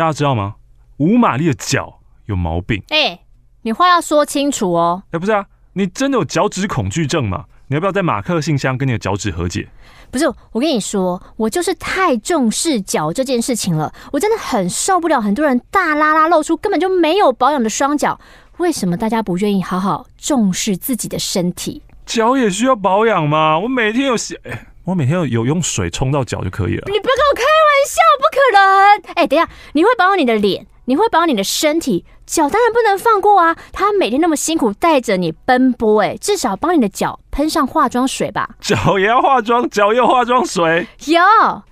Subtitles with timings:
[0.00, 0.54] 大家知道吗？
[0.96, 2.82] 五马力的脚有毛病。
[2.88, 3.20] 哎、欸，
[3.60, 5.02] 你话要说清楚哦。
[5.08, 7.44] 哎、欸，不是啊，你真的有脚趾恐惧症吗？
[7.68, 9.68] 你要不要在马克信箱跟你的脚趾和解？
[10.10, 18.18] 不是，我跟你说，我就是太重视脚这件事情了，我真的很受不了很多人大拉拉露出根本就没有保养的双脚。
[18.56, 21.82] 为什么大家不愿意好好重视自己的身体？
[22.06, 23.58] 脚也需要保养吗？
[23.58, 26.84] 我每天有洗，哎，我每天有有用水冲到脚就可以了。
[26.86, 29.14] 你不要跟我开玩笑，不可能！
[29.14, 32.04] 哎，等一下，你会保养你的脸，你会保养你的身体。
[32.26, 33.56] 脚当然不能放过啊！
[33.72, 38.50] 他每天那么辛苦带着你奔波，哎，至少帮你的脚喷上化妆水吧。
[38.60, 40.86] 脚也要化妆，脚也要化妆水。
[41.06, 41.20] 有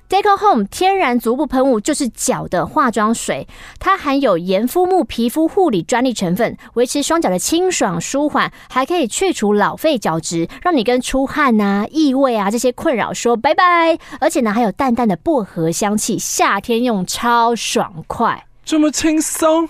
[0.08, 3.46] Deco Home 天然足部喷雾就是脚的化妆水，
[3.78, 13.98] 它含有盐肤木皮肤护理专利成分，维持双脚的清爽舒缓，还可以去除老废角质，让你跟出汗啊、异味啊这些困扰说拜拜。
[14.18, 19.68] 而且呢，还有淡淡的薄荷香气，夏天用超爽快，这么轻松。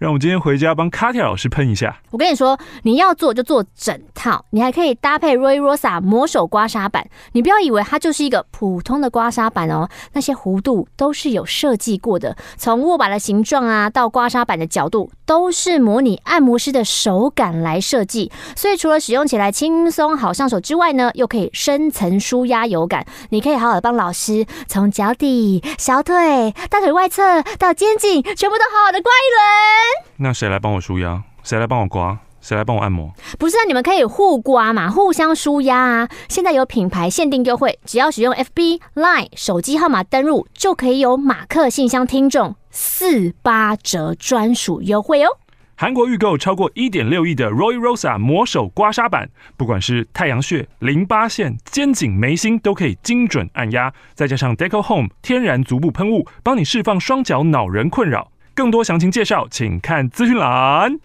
[0.00, 1.94] 让我今天回家帮卡蒂亚老师喷一下。
[2.10, 7.06] 我跟你说，你要做就做整套，你还可以搭配 Roy Rosa 魔手刮痧板。
[7.32, 18.32] 你不要以为它就是一个普通的刮痧板哦，那些弧度都是有设计过的，从握把的形状啊到刮痧板的角度，都是模拟按摩师的手感来设计。
[18.56, 23.04] 所以除了使用起来轻松好上手之外呢，又可以深层舒压有感。
[23.28, 29.89] 你可以好好的帮老师从脚底、小腿、大腿外侧到肩颈，全部都好好的刮一轮。
[30.16, 31.22] 那谁来帮我舒压？
[31.42, 32.18] 谁来帮我刮？
[32.40, 33.12] 谁来帮我按摩？
[33.38, 36.08] 不是啊，你们可以互刮嘛，互相舒压啊！
[36.28, 45.28] 现在有品牌限定优惠，只要使用 FB Line 手机号码登入，就可以有马克信箱听众四八折专属优惠哦！
[45.76, 58.30] 韩国预购超过一点六亿的 Roy Rosa 魔手刮痧板，不管是太阳穴、淋巴腺、肩颈、眉心，都可以精准按压，再加上 Deco Home 天然足部喷雾，帮你释放双脚恼人困扰。
[58.60, 60.98] 更多详情介绍，请看资讯栏。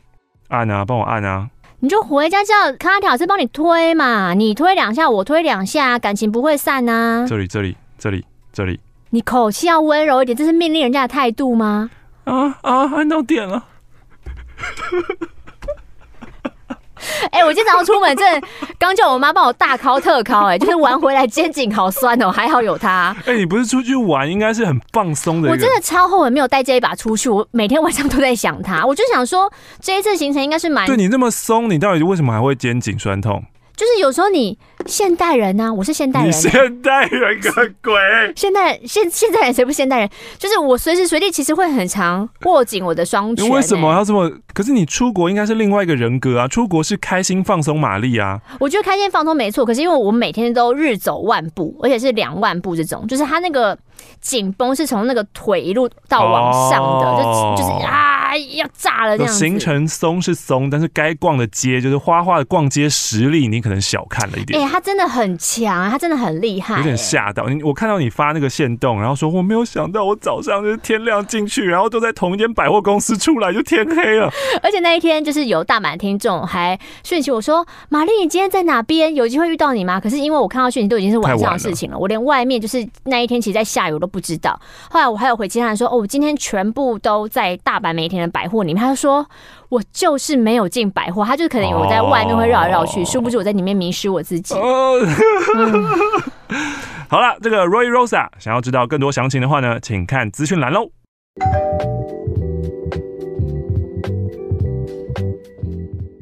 [0.50, 1.48] 按啊，帮我按啊！
[1.80, 7.26] 你就回家叫卡条师帮你推嘛，你推两下，我推两下，感情不会散啊。
[7.26, 8.77] 这里，这里，这里，这里。
[9.11, 11.89] 你口气要温柔一点，这是命令人家的态度吗？
[12.26, 12.93] 啊啊！
[12.93, 13.64] 按到点了。
[17.32, 23.16] 哎、欸，我今天早上出门，真的刚叫我妈帮我大敲特敲，哎，就是玩回来肩颈好酸哦，还好有它。
[23.26, 25.49] 哎、欸，你不是出去玩，应该是很放松的。
[25.49, 28.86] 我真的超后悔没有带这一把出去，我每天晚上都在想它。
[28.86, 29.52] 我就想说，
[29.82, 30.86] 这一次行程应该是蛮……
[30.86, 33.43] 对你那么松，你到底为什么还会肩颈酸痛？
[33.75, 37.93] 就是有时候你现代人啊，我是现代人，啊，现代人个鬼！
[38.36, 40.09] 现代现现代人谁不现代人？
[40.37, 43.52] 就是我随时随地其实会很常握紧我的双拳，欸。
[43.52, 44.31] 为什么要这么？
[44.53, 46.47] 可是你出国应该是另外一个人格啊！
[46.47, 48.39] 出国是开心放松玛丽啊！
[48.59, 53.77] 我觉得开心放松没错，可是因为我每天都日走万步，而且是两万步这种，就是他那个
[54.22, 58.14] 紧绷是从那个腿一路到往上的，哦，就就是啊。
[58.56, 59.39] 要炸了这样子！
[59.39, 64.60] 行程松是松，但是该逛的街就是花花的逛街实力，你可能小看了一点。
[64.60, 67.64] 哎、欸，他真的很强，他真的很厉害，有点吓到你。
[67.64, 74.30] 我看到你发那个线动，然后说我没有想到我早上就是天亮进去，然后都在同一间百货公司出来就天黑了。
[74.61, 79.16] 而且那一天就是有大满听众还讯息我说：“玛丽，你今天在哪边？
[79.16, 84.60] 有机会遇到你吗？”可是因为我看到讯息都已经是晚上的事情了，了我连外面就是那一天其实在下雨我都不知道。
[84.90, 89.26] 后来我还有回其他人说：“哦，我今天全部都在大阪每一天的百货里面。”他就说。
[89.68, 94.54] 我就是没有进百货，他就可能有在外面会绕来绕去，殊不知我在里面迷失我自己。
[94.56, 94.62] 嗯、
[97.10, 100.92] 好了，这个 Roy Rosa 想要知道更多详情的话呢，请看资讯栏喽。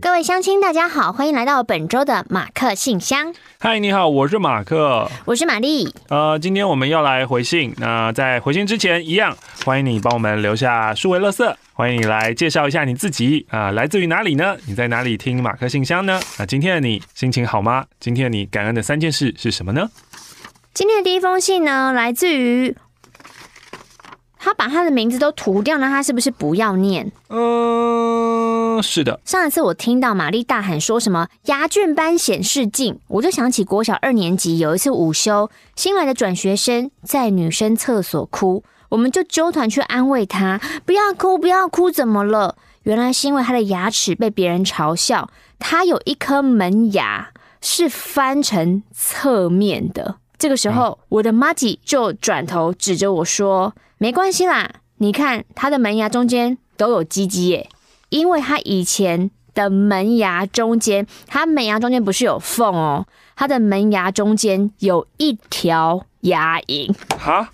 [0.04, 3.34] 各位乡亲，大家好，欢迎来到本周的马克信箱。
[3.58, 5.96] 嗨，你好，我是马克，我是玛丽。
[6.10, 7.74] 呃，今天我们要来回信。
[7.78, 9.34] 那在回信之前，一样
[9.64, 11.56] 欢迎你帮我们留下数位垃圾。
[11.72, 14.58] 欢迎你来介绍一下你自己啊，来自于哪里呢？
[14.66, 16.20] 你在哪里听马克信箱呢？
[16.38, 17.86] 那今天的你心情好吗？
[18.02, 19.90] 今天的你感恩的三件事是什么呢？
[20.74, 22.76] 今天的第一封信呢，来自于
[24.44, 27.10] 他把他的名字都涂掉，那他是不是不要念？
[27.30, 29.22] 嗯，是的。
[29.24, 38.66] 上一次我听到玛丽大喊说什么“牙菌斑显示镜”，我就想起国小二年级有一次午休，新来的转学生在女生厕所哭。
[38.90, 42.58] 我们就揪团去安慰他，不要哭，不要哭，怎么了？
[42.84, 47.30] 原来是因为他的牙齿被别人嘲笑，他有一颗门牙
[47.62, 50.18] 是翻成侧面的。
[50.44, 57.70] 这个时候，我的麻吉就转头指着我说：“没关系啦，你看他的门牙中间都有鸡鸡耶，
[58.10, 63.06] 因为他以前的门牙中间，他门牙中间不是有缝哦，
[63.38, 67.50] 他的门牙中间有一条牙龈。”哈。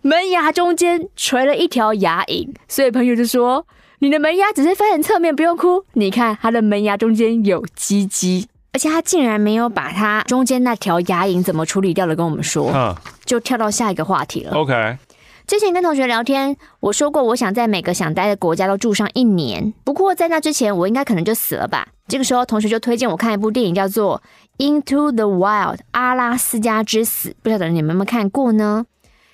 [0.00, 3.66] 门牙中间垂了一条牙龈，所以朋友就说
[4.00, 5.84] ：“你的门牙只是翻成侧面，不用哭。
[5.92, 12.94] 你看他的门牙中间有鸡鸡，而且他竟然没有把他中间那条牙龈怎么处理掉的跟我们说，嗯，
[13.24, 14.98] 就跳到下一个话题了。” OK。
[15.46, 19.74] 之前跟同学聊天，我说过我想在每个想待的国家都住上一年。
[19.82, 21.88] 不过在那之前，我应该可能就死了吧。
[22.06, 24.22] 这个时候，同学就推荐我看一部电影，叫做
[24.64, 27.34] 《Into the Wild》阿拉斯加之死。
[27.42, 28.86] 不晓得你们有没有看过呢？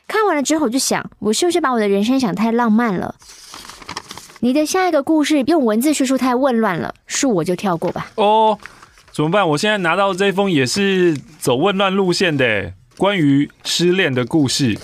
[0.09, 3.15] 看完了之后，我就想，我是不是把我的人生想太浪漫了？
[4.41, 8.06] 你的下一个故事用文字叙述太混乱了，恕我就跳过吧。
[8.15, 8.59] 哦，
[9.17, 9.49] 怎么办？
[9.49, 14.79] 我现在拿到这封也是走混乱路线的，关于失恋的故事。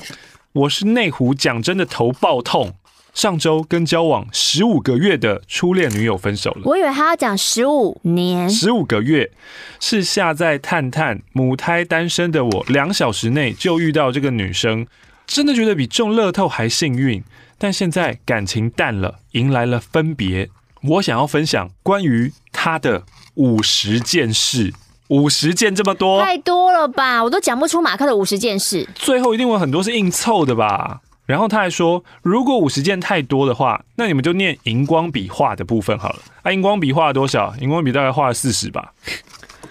[0.55, 2.73] 我是内湖讲真的头爆痛，
[3.13, 6.63] 上周跟交往十五个月的初恋女友分手了。
[6.65, 9.31] 我以为他要讲十五年，十五个月
[9.79, 14.87] 是下在探探母胎单身的我，两小时内就遇到这个女生，
[15.27, 17.23] 真的觉得比中乐透还幸运。
[17.59, 20.49] 但现在感情淡了，迎来了分别。
[20.85, 24.73] 我想要分享关于他的五十件事。
[25.09, 27.23] 五十件这么多，太多了吧？
[27.23, 28.89] 我都讲不出马克的五十件事。
[28.95, 31.01] 最后一定有很多是硬凑的吧？
[31.27, 36.21] 然后他还说，如果五十件太多的话，那你们就念荧光笔画的部分好了。
[36.43, 37.55] 啊，荧光笔画了多少？
[37.61, 38.95] 荧光笔大概画了四十吧。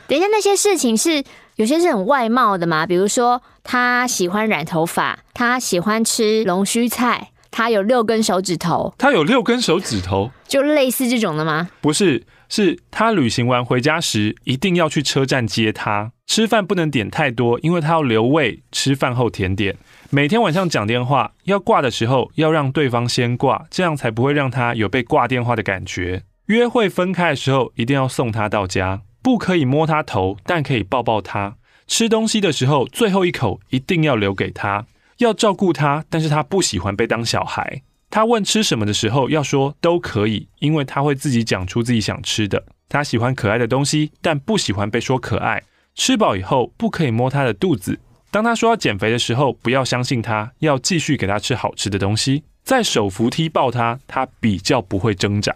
[0.08, 1.24] 等一下，那些事情是
[1.56, 2.86] 有些是很外貌的嘛？
[2.86, 11.69] 比如说，他喜欢染头发，他喜欢吃龙须菜，他有六根手指头，他有六根手指头，就类似这种的吗？
[11.80, 12.25] 不是。
[12.50, 16.12] 是他旅行完回家时，一定要去车站接他。
[16.27, 19.77] 吃饭不能点太多，因为他要留胃吃饭后甜点。
[20.09, 26.24] 每天晚上讲电话，要挂的时候要让对方先挂，这样才不会让他有被挂电话的感觉。
[26.48, 31.56] 约会分开的时候，一定要送他到家，不可以摸他头，但可以抱抱他。
[31.88, 34.86] 吃东西的时候，最后一口一定要留给他。
[35.19, 37.83] 要照顾他，但是他不喜欢被当小孩。
[38.12, 42.62] 他问吃什么的时候，要说都可以，因为他会自己讲出自己想吃的。
[42.90, 45.63] 他喜欢可爱的东西，但不喜欢被说可爱。
[45.96, 48.00] 吃饱以后不可以摸他的肚子。
[48.30, 52.44] 当他说要减肥的时候，不要相信他，要继续给他吃好吃的东西。
[52.63, 55.56] 在手扶梯抱他，他比较不会挣扎。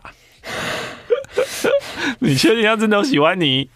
[2.19, 3.69] 你确定他真的喜欢你？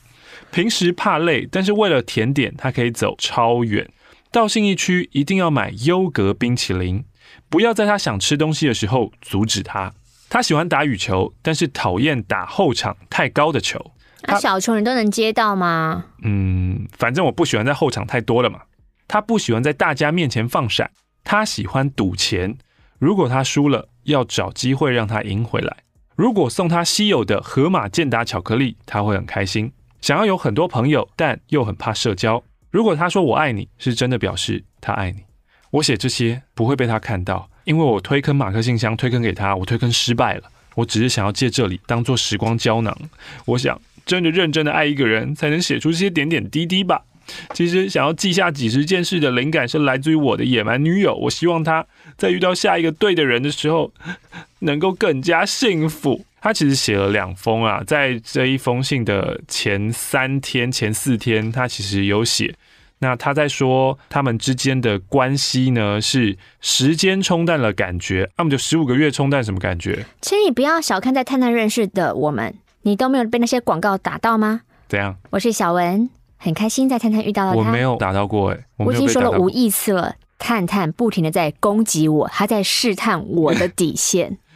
[0.52, 3.90] 平时怕累，但是为了甜点，他可以走超远。
[4.32, 7.04] 到信义区一定要买优格冰淇淋。
[7.50, 9.92] 不要在他想吃东西的时候阻止他。
[10.30, 13.94] 他喜欢打羽球，但是讨厌打后场太高的球。
[14.24, 16.06] 那小球你都能接到吗？
[16.24, 18.60] 嗯，反正我不喜欢在后场太多了嘛。
[19.08, 20.92] 他不喜欢在大家面前放闪。
[21.24, 22.56] 他喜欢赌钱，
[23.00, 25.78] 如果他输了，要找机会让他赢回来。
[26.16, 29.72] 如果送他稀有的河马健达巧克力，他会很开心。
[30.02, 32.44] 想要有很多朋友，但又很怕社交。
[32.70, 35.24] 如果他说我爱你，是真的表示他爱你。
[35.72, 40.44] 我写这些不会被他看到，因为我推坑马克信箱推坑给他，我推坑失败了。
[40.76, 42.98] 我只是想要借这里当做时光胶囊。
[43.46, 47.02] 我想真的认真的爱一个人，才能写出这些点点滴滴吧。
[47.54, 51.14] 其实想要记下几十件事的灵感是来自于我的野蛮女友。
[51.16, 51.86] 我希望她
[52.18, 53.94] 在遇到下一个对的人的时候，
[54.60, 56.26] 能够更加幸福。
[56.42, 62.56] 他其实写了两封啊，在这一封信的前三天、前四天，他其实有写。
[63.02, 70.06] 那他在说他们之间的关系呢，是时间冲淡了感觉，那么就十五个月冲淡什么感觉？
[70.22, 74.62] 请你不要小看在探探认识的我们，你都没有被那些广告打到吗？
[74.90, 75.16] 怎样？
[75.30, 77.58] 我是小文，很开心在探探遇到了他。
[77.58, 84.38] 我没有打到过哎、欸，我，我已经说了无亿次了，探探不停的在攻击我，他在试探我的底线。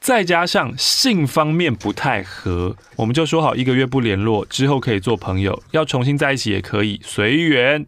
[0.00, 7.84] 再加上性方面不太合，我们就说好一个月不联络，之后可以做朋友，要重新在一起也可以随缘。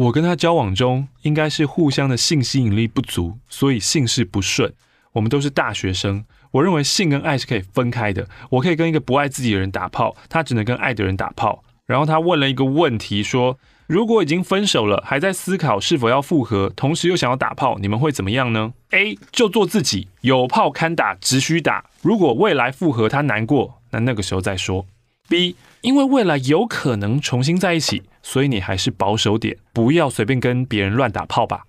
[0.00, 4.72] 我跟他交往中，应该是互相的性吸引力不足，所以性事不顺。
[5.12, 8.26] 我们都是大学生，我认为性跟爱是可以分开的。
[8.48, 11.62] 我可以跟一个不爱自己的人打炮，他只能跟爱的人打炮。
[11.84, 21.84] 然后他问了一个问题说，如果已经分手了，还在思考是否要复合，同时又想要打炮，你们会怎么样呢？A 就做自己，有炮堪打，只需打。
[22.00, 24.86] 如果未来复合他难过，那那个时候再说。
[25.28, 31.62] B 因为未来有可能重新在一起，所以你还是保守点，不要随便跟别人乱打炮吧。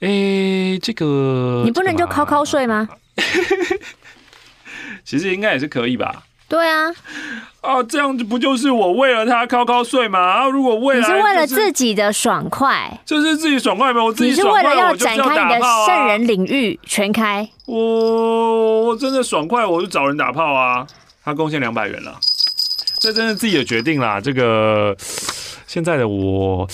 [0.00, 2.88] 诶，这个你不能就靠靠睡吗？
[5.04, 6.24] 其实应该也是可以吧。
[6.48, 6.92] 对啊，
[7.62, 10.18] 啊，这样子不就是我为了他靠靠睡吗？
[10.18, 14.04] 啊，如果为了、就是、你是为了自己的爽快，就是自己爽快吗？
[14.04, 17.48] 我自己爽快，你是为了要展开你的圣人领域全开。
[17.64, 20.86] 我我真的爽快，我就找人打炮啊！
[21.24, 22.18] 他贡献两百元了，
[23.02, 24.20] 这真是自己的决定啦。
[24.20, 24.96] 这个
[25.66, 26.64] 现在的我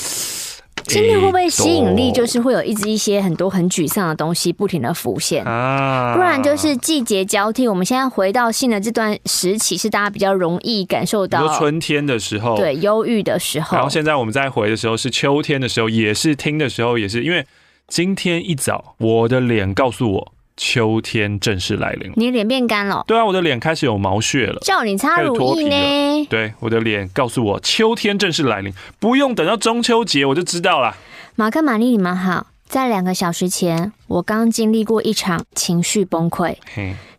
[0.85, 6.15] 今天会不会吸引力就是会有一直一些很多很沮丧的东西不停的浮现啊？
[6.15, 7.67] 不然就是季节交替。
[7.67, 13.75] 我们现在回到新的这段时期，是大家比较容易感受到春天的时候，对，忧郁的时候。
[13.79, 17.47] 然后现在我们再回的时候是秋天的时候，也是听的时候，也是因为
[17.87, 20.33] 今天一早我的脸告诉我。
[20.59, 23.05] 秋天正式来临，你脸变干了？
[23.07, 26.27] 对啊，我的脸开始有毛屑了，叫你擦乳液呢。
[26.29, 30.95] 对，我的脸告诉我秋天正式来临，不用等到中秋节我就知道了。
[31.37, 32.49] 马克、玛丽，你们好。
[32.67, 36.55] 在两个小时前，我刚经历过一场情绪崩溃。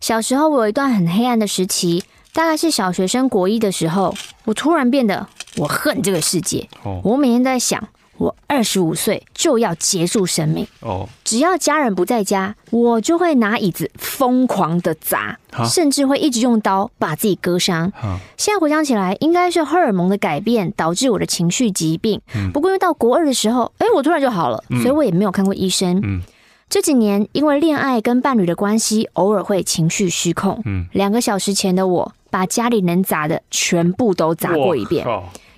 [0.00, 6.68] 小时候我有一段很黑暗的时期，大概是小学生国一的时候，我突然变得我恨这个世界。
[6.84, 7.82] 哦、我每天都在想。
[8.20, 11.08] 我二十五岁就要结束生命哦！
[11.24, 17.90] 只要家人不在家，我就会拿椅子疯狂的砸，甚至会一直用刀把自己割伤。
[18.36, 22.20] 现在回想起来，应该是荷尔蒙的改变导致我的情绪疾病。
[22.52, 26.20] 不过因为到国二的时候，哎，我突然就好了，所以我也没有看过医生。
[26.68, 30.62] 这几年因为恋爱跟伴侣的关系，偶尔会情绪失控。
[30.92, 35.06] 两个小时前的我，把家里能砸的全部都砸过一遍。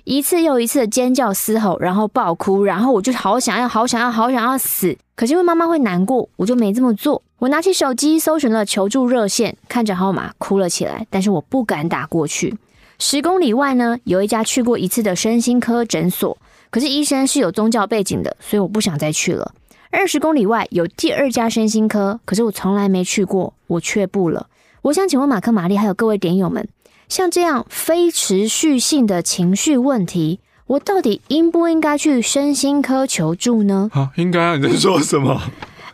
[0.05, 4.97] 一次又一次的尖叫嘶吼，然后爆哭，然后我就好想要、好想要、好想要死。
[5.15, 7.21] 可是因为妈妈会难过，我就没这么做。
[7.39, 12.57] 我拿起手机搜寻了求助热线，看着号码哭了起来，但是我不敢打过去。
[12.99, 16.37] 十公里外呢，有一家去过一次的身心科诊所，
[16.69, 19.53] 可是医生是有宗教背景的，所以我不想再去了。
[19.89, 24.47] 二十公里外有第二家身心科，可是我从来没去过，我却步了。
[24.81, 26.67] 我想请问马克、玛丽还有各位点友们。
[27.13, 33.87] 像这样非持续性的情绪问题，我到底应不应该去身心科求助呢？
[33.93, 34.55] 啊，应该啊！
[34.57, 35.39] 你在说什么？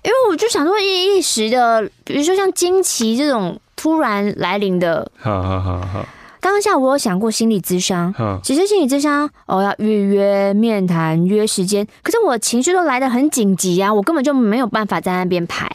[0.01, 5.11] 因为我就想说一一时的，比如说像惊奇这种突然来临的。
[5.17, 6.05] 好好好好。
[6.39, 15.69] 当下我有想过心理咨商，其实心理咨商哦要预约面谈约时间，可是我情绪都来得很紧急啊，我根本就没有办法在那边排。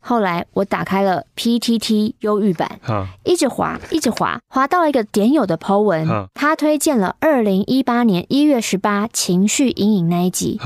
[0.00, 2.80] 后来我打开了 PTT 忧郁版，
[3.24, 10.58] 一直滑，一直滑，滑到了一个点友的 po 文，他推荐了二零一八年一月十八情绪阴影那一集，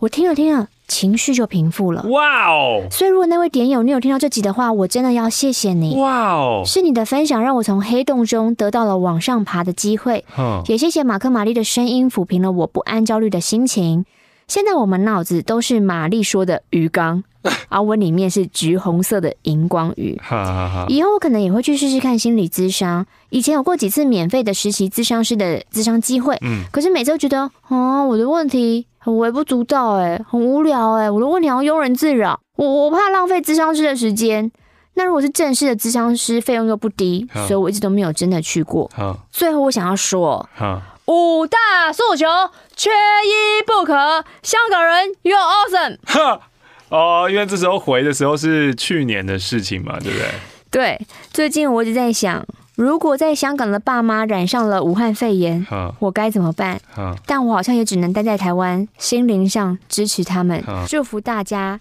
[0.00, 2.04] 我听了听了，情绪就平复了。
[2.08, 2.82] 哇哦！
[2.90, 5.96] 所以如果那位点友你有听到这集的话，我真的要谢谢你。
[5.96, 6.62] 哇哦！
[6.66, 10.24] 是你的分享让我从黑洞中得到了往上爬的机会，
[10.66, 14.04] 也谢谢马克玛丽的声音抚平了我不安焦虑的心情。
[14.50, 17.22] 现在我们脑子都是玛丽说的鱼缸。
[17.70, 20.20] 而我里面是橘红色的荧光鱼。
[20.88, 23.06] 以后我可能也会去试试看心理咨商。
[23.30, 34.50] 以前有过几次免费的实习咨商师的咨商机会，嗯，可是每次都觉得，哦，我的问题很微不足道，哎，很无聊，哎，我的问题要庸人自扰，我我怕浪费咨商师的时间。
[34.94, 38.90] 那如果是正式的咨商师，费用又不低，所以我一直都没有真的去过。
[39.30, 40.46] 最后我想要说，
[41.10, 42.24] 五大诉求
[42.76, 45.98] 缺一不可，香港人 You're awesome。
[46.88, 50.28] 哦，因为这时候回的时候是去年的事情嘛，对不对？
[50.70, 55.66] 对，最近我一直在想，如果在香港的爸妈染上了武汉肺炎，
[55.98, 56.80] 我该怎么办？
[56.94, 61.80] 呵但我好像也只能待在台湾，心灵上支持他们，祝福大家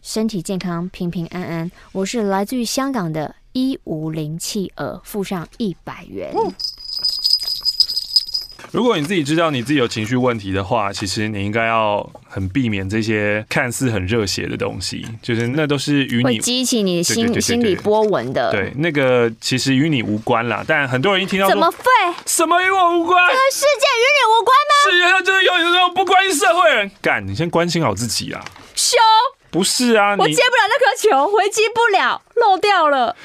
[0.00, 1.68] 身体健康、平平安安。
[1.90, 6.30] 我是来自于香港的一五零企鹅，附上一百元。
[6.32, 6.52] 哦
[8.76, 18.50] 如果你自己知道你自己有情绪问题的话，其实你应该要很避免这些看似很热血的东西，就是那都是与你激起你的心心理波纹的。
[18.50, 20.62] 对，那个其实与你无关啦。
[20.68, 21.86] 但很多人一听到怎么废，
[22.26, 23.26] 什么与我无关？
[23.28, 24.90] 这个世界与你无关吗？
[24.90, 26.90] 世界上就是有你这种不关心社会人。
[27.00, 28.44] 干，你先关心好自己啊！
[28.74, 28.98] 修
[29.50, 33.16] 不是啊，我接不了那颗球，回击不了，漏掉了。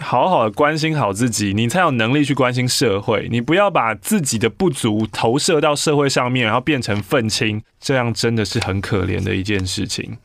[0.00, 3.28] 好好的关心好自己，你才有能力去关心社会。
[3.30, 10.16] 你不要把自己的不足投射到社会上面，然后变成愤青，这样真的是很可怜的一件事情。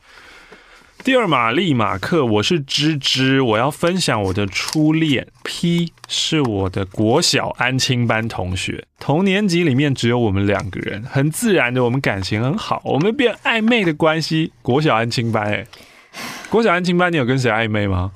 [1.04, 5.26] 第二，玛丽马克，我是芝芝，我要分享我的初恋。
[5.44, 14.52] P 是我的国小安亲班同学，同年级里面只有我们两个人，很自然的，我们感情很好，我们变暧昧的关系。
[14.60, 15.66] 国小安亲班，哎，
[16.50, 18.10] 国小安亲班，你有跟谁暧昧吗？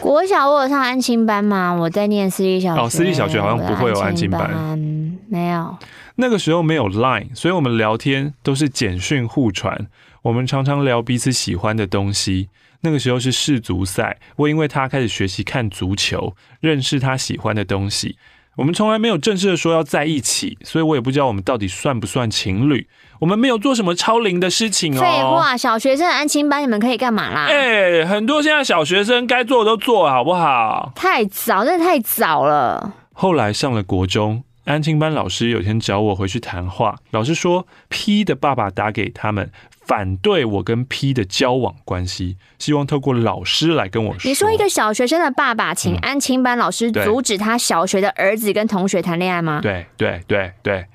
[0.00, 1.72] 国小我有上安亲班吗？
[1.74, 2.82] 我在念私立小学。
[2.82, 4.50] 哦，私立小学好像不会有安亲班。
[4.54, 5.76] 嗯，没有。
[6.16, 9.88] 那个时候没有 Line，所以我们聊天都是简讯互传。
[10.22, 12.48] 我们常常聊彼此喜欢的东西。
[12.80, 18.16] 那个时候是世足赛，我因为他开始学习看足球，认识他喜欢的东西。
[18.56, 22.86] 我们从来没有正式的说要在一起，所以我也不知道我们到底算不算情侣。
[23.20, 25.00] 我们没有做什么超龄的事情哦。
[25.00, 27.46] 废话，小学生的安亲班你们可以干嘛啦？
[27.48, 30.92] 哎、欸，很多现在小学生该做的都做，好不好？
[30.94, 32.92] 太早，真的太早了。
[33.12, 39.50] 后来上了国中，安亲班老师有天找我回去谈话，老师说 P 的爸爸打给他们，
[39.84, 44.28] 反对我跟 P 的交往关系，希望透过老师来跟我说。
[44.28, 49.58] 你说一个小学生的爸爸请安亲班老师阻止他小学的儿子跟同学谈恋爱吗？
[49.62, 50.86] 对对对对，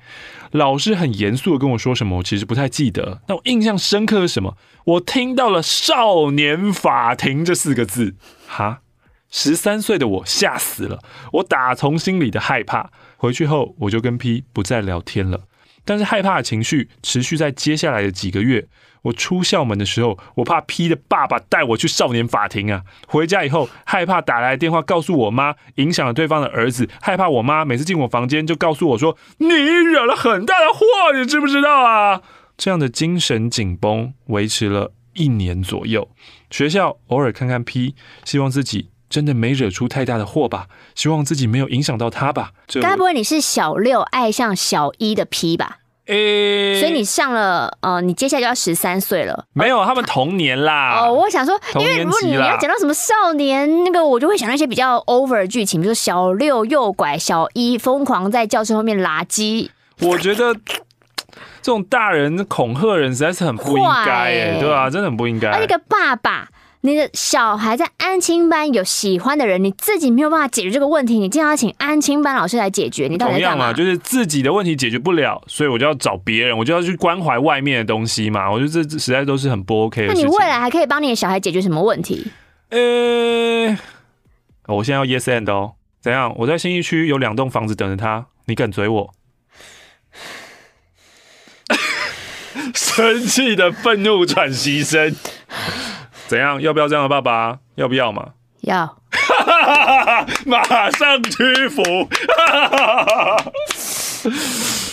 [0.54, 3.20] 老师很严肃的跟我说什么，我其实不太记得。
[3.26, 4.56] 但我印象深刻是什么？
[4.84, 8.14] 我听到了“少年法庭”这四个字，
[8.46, 8.82] 哈，
[9.28, 12.92] 十三岁的我吓死了，我打从心里的害怕。
[13.16, 15.48] 回去后，我就跟 P 不再聊天了。
[15.84, 18.68] 但是害怕的情绪持续在接下来的几个月。
[19.04, 22.82] 我出校门的时候，我怕 P 的爸爸带我去少年法庭啊。
[23.06, 26.88] 回家以后，害怕打来电话告诉我妈，影响了对方的儿子。
[27.00, 32.22] 害怕我妈每次进我房间就告诉我说：“你惹了很大的祸，你知不知道啊？”
[32.58, 36.08] 这样的精神紧绷维持了一年左右。
[36.50, 37.94] 学校偶尔看看 P，
[38.24, 38.90] 希望自己。
[39.10, 40.66] 真的没惹出太大的祸吧？
[40.96, 42.50] 希望自己没有影响到他吧。
[42.82, 45.78] 该不会你是小六爱上小一的 P 吧？
[46.06, 49.46] 诶、欸，所以你上了呃，你接下来就要十三岁了。
[49.54, 51.00] 没有，他们同年啦。
[51.00, 59.70] 哦，我想说，因为如果你要讲到什么少年那个，我就会想到一些比较 over 的剧情，比如说小六诱拐小一，疯狂在教室后面拉鸡。
[60.00, 65.50] 我觉得这种大人恐吓人实在是很不应该，哎，对啊，真的很不应该。
[65.58, 66.48] 那个爸爸。
[66.84, 73.32] 你的小孩在安亲班有喜欢的人，你自己没有办法解决这个问题，你竟然要请安亲班老师来解决，你到底？
[73.32, 78.50] 同样嘛，就是自己的问题解决不了，所以我就要找别人，我就要去关怀外面的东西嘛。
[78.52, 80.12] 我觉得这实在都是很不 OK 的。
[80.12, 82.26] 那你未来还可以帮你的小孩解决什么问题？
[82.68, 83.78] 呃、欸，
[84.66, 86.34] 我现在要 yes and 哦，怎样？
[86.36, 89.14] 我在新一区有两栋房子等着他，你敢追我？
[92.74, 95.16] 生气的愤怒喘息声。
[96.26, 96.60] 怎样？
[96.60, 97.58] 要不要这样的爸爸？
[97.74, 98.30] 要不要嘛？
[98.62, 98.96] 要。
[100.46, 101.82] 马上屈服。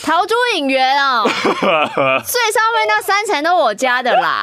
[0.03, 1.23] 逃出影园哦。
[1.25, 1.63] 最上
[2.73, 4.41] 面那三层都我家的啦。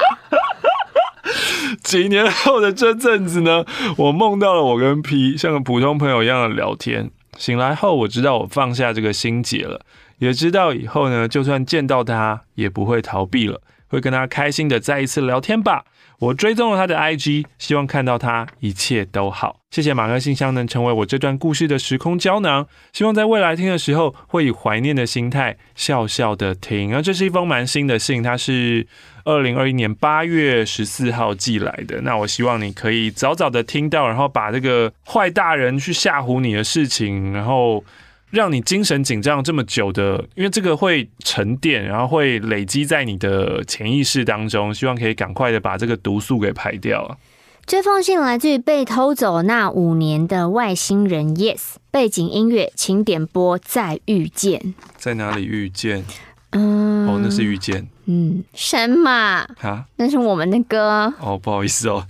[1.83, 3.63] 几年后的这阵子呢，
[3.97, 7.11] 我梦到了我跟 P 像个普通朋友一样的聊天。
[7.37, 9.81] 醒来后，我知道我放下这个心结了，
[10.17, 15.83] 也知道以后呢，就算见到他，也不会逃避了，会跟他开心的再一次聊天吧。
[16.19, 19.61] 我追踪了他的 IG，希望看到他一切都好。
[19.71, 26.93] 谢谢马克信箱能成为我这段故事的时空胶囊，希望在未来听的时候会以怀念的心态笑笑的听。
[26.93, 28.85] 而这是一封蛮新的信，它是
[29.23, 32.01] 二零二一年八月十四号寄来的。
[32.01, 37.83] 那我希望你可以早早的听到，然后把这个坏大人去吓唬你的事情，然后。
[38.29, 47.17] 让你精神紧张这么久的，因为这个会沉淀，然后会累积在你的潜意识当中，希望可以赶快的把这个毒素给排掉。
[47.65, 51.75] 这封信来自于被偷走那五年的外星人，Yes。
[51.91, 54.59] 背景音乐，请点播《再遇见》。
[54.97, 56.05] 在哪里遇见？
[56.51, 57.87] 嗯，哦，那是遇见。
[58.05, 61.13] 嗯，神马啊，那是我们的歌。
[61.19, 62.05] 哦，不好意思哦。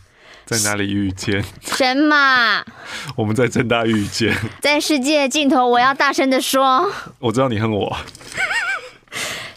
[0.50, 1.46] 在哪里遇见？
[1.62, 2.66] 神马，
[3.16, 5.68] 我们在正大遇见，在世界尽头。
[5.68, 7.98] 我要大声的说，我知道你恨我。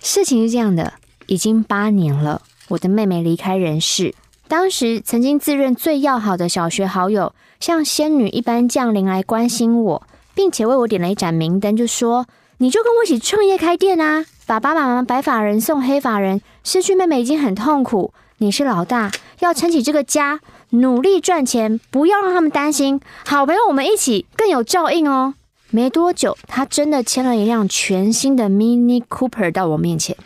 [0.03, 0.93] 事情是这样的，
[1.29, 4.15] 已经八年了，我的妹妹离开人世。
[4.49, 12.27] 当时曾经自认最要好的小学好友，像仙女一般降临来关心我，并且为我点了一盏明灯，就说
[12.59, 14.27] ：“你就跟我一起创业开店啊！
[14.45, 20.39] 爸爸妈妈白发人送黑发人，失去妹妹已经很痛苦，你是老大，要撑起这个家。”
[20.75, 22.99] 努力赚钱，不要让他们担心。
[23.27, 25.35] 好朋友，我们一起更有照应哦。
[25.71, 30.17] 没多久，他真的牵了一辆全新的 Mini Cooper 到我面前。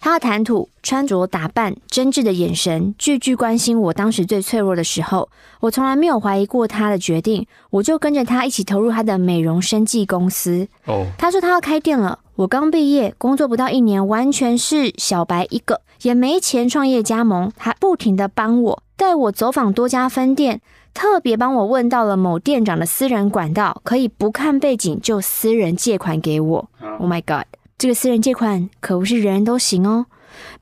[0.00, 5.30] 他的谈吐、穿着打扮、真挚的眼神，句句关心我当时最脆弱的时候。
[5.60, 10.68] 我从来没有怀疑过他的决定，我就跟着他一起投入他的美容生计公司。
[10.84, 11.06] 哦，oh.
[11.16, 12.18] 他说他要开店了。
[12.36, 17.50] 我刚毕业，工作不到一年，完全是小白一个，也没钱创业加盟。
[17.56, 18.82] 他不停的帮我。
[18.96, 20.60] 带我走访多家分店，
[20.92, 26.70] 特别帮我问到了某店长的私人管道，可以不看背景就私人借款给我。
[27.00, 30.06] Oh my god，这个私人借款可不是人人都行哦，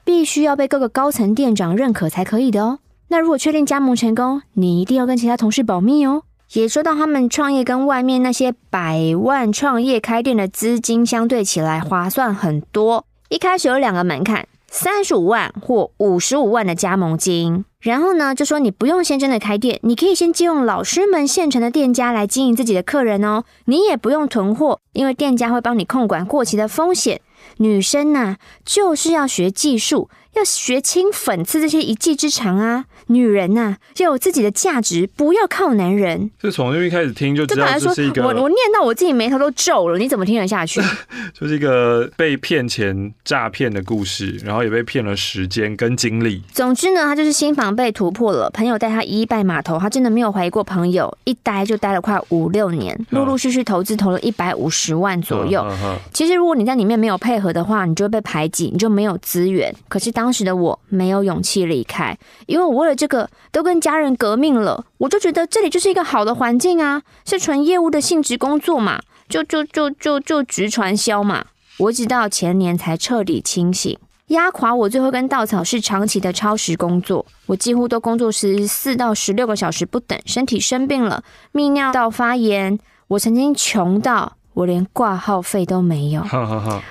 [0.05, 2.79] 必须要被各个高层店长认可才可以的哦。
[3.09, 6.23] 那如果确定加盟成功，你一定要跟其他同事保密哦。
[6.55, 13.05] 也说到他们创业跟外面那些百万创业开店的资金相对起来划算很多。
[13.29, 14.49] 一开始有两个门槛。
[14.75, 23.42] 三十五万或五十五万的加盟金，然后呢，就说你不用先真的开店，你可以先借用老师们现成的店家来经营自己的客人哦。
[23.64, 27.21] 你也不用囤货，因为店家会帮你控管过期的风险。
[27.57, 32.85] 女生呐，就是要学技术，要学清粉刺这些一技之长啊。
[33.12, 36.31] 女人呐、啊，要有自己的价值，不要靠男人。
[36.40, 40.81] 就从一开始听就知道这是一个，我我念到我自己眉头都皱了，你怎么听得下去？
[41.33, 46.42] 就是一个被骗钱诈骗的故事，然后也被骗了时间跟精力。
[46.53, 55.64] 总之呢，他就是心房被突破了，朋友带他一一拜码头，他真的没有怀疑过朋友，一待就待了快五六年，陆陆续续投资投了一百五十万左右。
[56.12, 59.75] 其实如果你在里面没有配合的话，你就会被排挤，你就没有资源。
[59.88, 64.84] 可是当时的我没有勇气离开，因为我为了这个都跟家人革命了。
[64.98, 71.46] 我就觉得这里就是一个好的环境啊，是纯业务的性质工作嘛，就就就就就直传销嘛。
[71.78, 84.34] 我直到前年才彻底清醒，压垮我最后一根稻草是长期的超时工作，我几乎都工作十四到十六个小时不等，身体生病了，泌尿道发炎，我曾经穷到。
[84.54, 86.22] 我连挂号费都没有，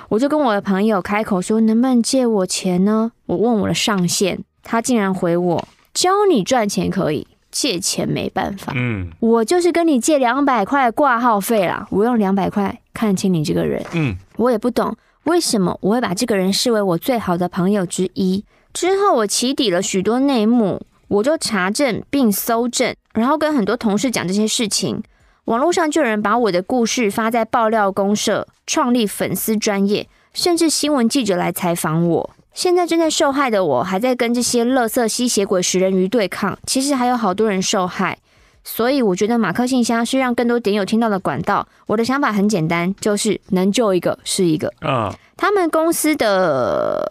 [0.09, 3.11] 我就跟我的朋友开口说，能不能借我钱呢？
[3.27, 8.71] 我问我的上线，他竟然回我：教你赚钱可以，借钱没办法。
[8.75, 13.83] 嗯，我就是跟你借两百块挂号费啦，我用两百块看清你这个人。
[13.93, 18.43] 嗯，我也不懂为什么我会把这个人视为我最好的朋友之一。
[18.73, 25.03] 之后我起底了许多内幕，我就查证并搜证，然后跟很多同事讲这些事情。
[25.45, 32.29] 网络上就有人把我的故事发在爆料公社，创立粉丝专业，甚至新闻记者来采访我。
[32.53, 36.57] 现在正在受害的我，还在跟这些垃圾吸血鬼食人鱼对抗。
[36.65, 38.17] 其实还有好多人受害，
[38.63, 41.67] 所以我觉得马克信箱是让更多点友听到的管道。
[41.87, 44.71] 我的想法很简单，就是能救一个是一个。
[44.81, 47.03] 啊，他们公司的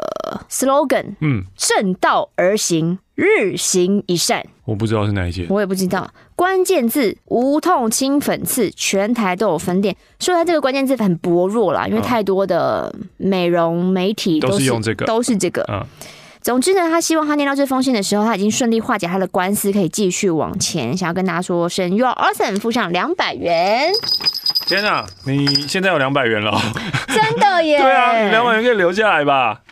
[0.51, 4.47] slogan，嗯，正道而行，日行一善。
[4.71, 6.09] 我不知道是哪一件，我也不知道。
[6.37, 9.97] 关键字无痛清粉刺，全台都有分店。
[10.21, 15.65] 说它这个关键字很薄弱啦，因为太多的美容媒体都是，用这个，都是这个。
[15.69, 15.85] 嗯。
[16.41, 20.97] 总之呢，他希望他念到这封信的时候，他已经顺利化解他的官司，可以继续往前。
[20.97, 23.91] 想要跟大家说声 “You are awesome”，附上两百元。
[24.67, 26.57] 天哪，你现在有两百元了？
[27.09, 27.77] 真的耶！
[27.83, 29.63] 对啊，你两百元可以留下来吧。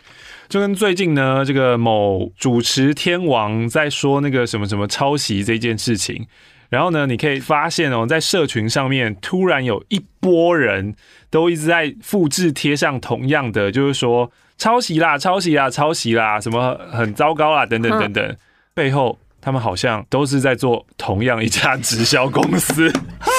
[0.49, 6.25] 就跟最近呢，这个某主持天王在说那个什么什么抄袭这件事情，
[6.69, 10.95] 然后呢，你可以发现哦，在社群上面突然有一波人
[11.29, 18.35] 都一直在复制贴上同样的，就是说抄袭啦、抄袭啦、抄袭啦，什么很糟糕啦，等等等等，
[18.73, 22.91] 背后他们好像都是在做同样一家直销公司。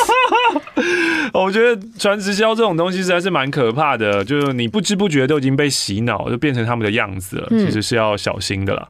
[1.33, 7.49] 我觉得传直销这种东西实在是蛮可怕的，就是你不知不觉都已经被洗脑，就变成他们的样子了。
[7.51, 8.89] 其实是要小心的啦。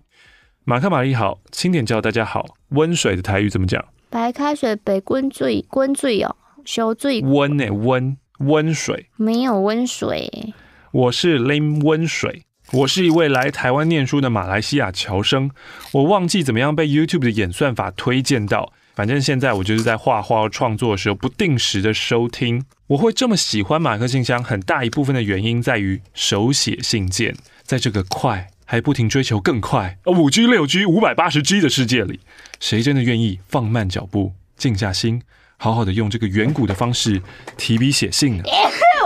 [0.64, 2.46] 马克玛丽好，清点教大家好。
[2.70, 3.84] 温水的台语怎么讲？
[4.08, 7.20] 白开水被滚水，滚水哦，烧水。
[7.22, 7.70] 温呢？
[7.70, 9.08] 温温水？
[9.16, 10.54] 没有温水。
[10.92, 15.50] 我是 Lim 温水，我是一位来台湾念书的马来西亚侨生。
[15.92, 18.72] 我忘记怎么样被 YouTube 的演算法推荐到。
[19.00, 22.66] 反正现在我就是在画画创作的时候不定时的收听。
[22.88, 27.34] 我会这么喜欢马克信箱，很大一部分的原因在于手写信件。
[27.62, 32.20] 在这个快还不停追求更快，五 G、六 G、五百八十 G 的世界里，
[32.60, 35.22] 谁真的愿意放慢脚步，静下心，
[35.56, 37.22] 好好的用这个远古的方式
[37.56, 38.44] 提笔写信呢？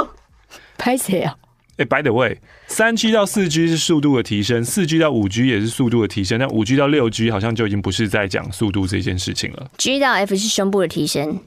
[0.77, 1.37] 拍谁啊？
[1.77, 9.71] 哎，by the way，三 G 到四 G 是速度的提升，四 G 到五 G 也是速度的提升，但五 G 到六 G 好像就已经不是在讲速度这件事情了。
[9.77, 11.41] G 到 F 是胸部的提升。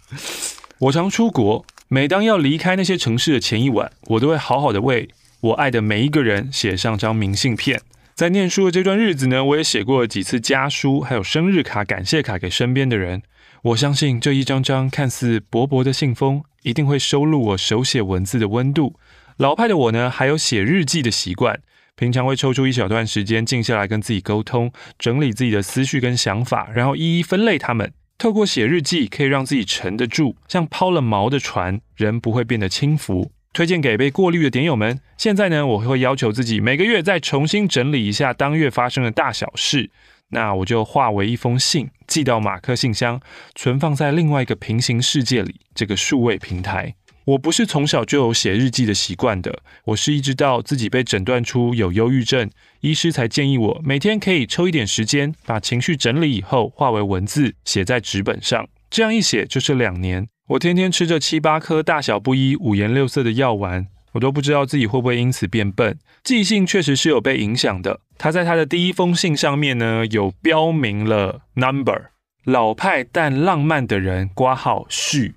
[0.78, 5.08] 我常出国，每当要离开那些城市的前一晚，我都会好好的为
[5.40, 7.80] 我爱的每一个人写上张明信片。
[8.14, 13.22] 在念书的这段日子呢，我也写过几次家书，还有生日卡、感谢卡给身边的人。
[13.62, 18.94] 我相信这一张张看似薄薄的信封，一定会收录我手写文字的温度。
[19.36, 21.60] 老派的我呢，还有写日记的习惯，
[21.94, 27.92] 平常会抽出一小段时间静下来跟自己沟通，整理自己的思绪跟想法，然后一一分类它们。
[28.16, 33.30] 透过写日记，可以让自己沉得住，像抛了锚的船，人不会变得轻浮。
[33.52, 34.98] 推荐给被过滤的点友们。
[35.18, 39.90] 现在呢，我会要求自己每个月再重新整理一下当月发生的大小事，
[40.30, 43.20] 那我就化为一封信，寄到马克信箱，
[43.54, 46.94] 存放在另外一个平行世界里，这个数位平台。
[47.26, 52.48] 我不是从小就有写日记的习惯的，我是一直到自己被诊断出有忧郁症，
[52.82, 58.68] 医师才建议我每天可以抽一点时间，把情绪整理以后化为文字，写在纸本上。
[58.88, 65.98] 这样一写就是两年，我天天吃着七八颗大小不一、五颜六色的药丸，我都不知道自己会不会因此变笨。
[66.22, 67.98] 记性确实是有被影响的。
[68.16, 72.10] 他在他的第一封信上面呢，有标明了 number，
[72.44, 75.34] 老派但浪漫的人，括号序。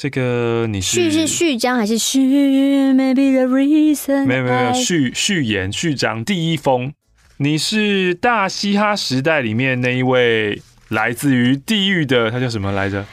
[0.00, 6.92] 这个你是序是序章还是序？Maybe the reason 没有没有没有序序言序章第一封
[7.38, 13.04] 你是大嘻哈时代里面那一位来自于地狱的，他叫什么来着？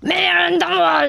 [0.00, 1.02] 没有人懂我，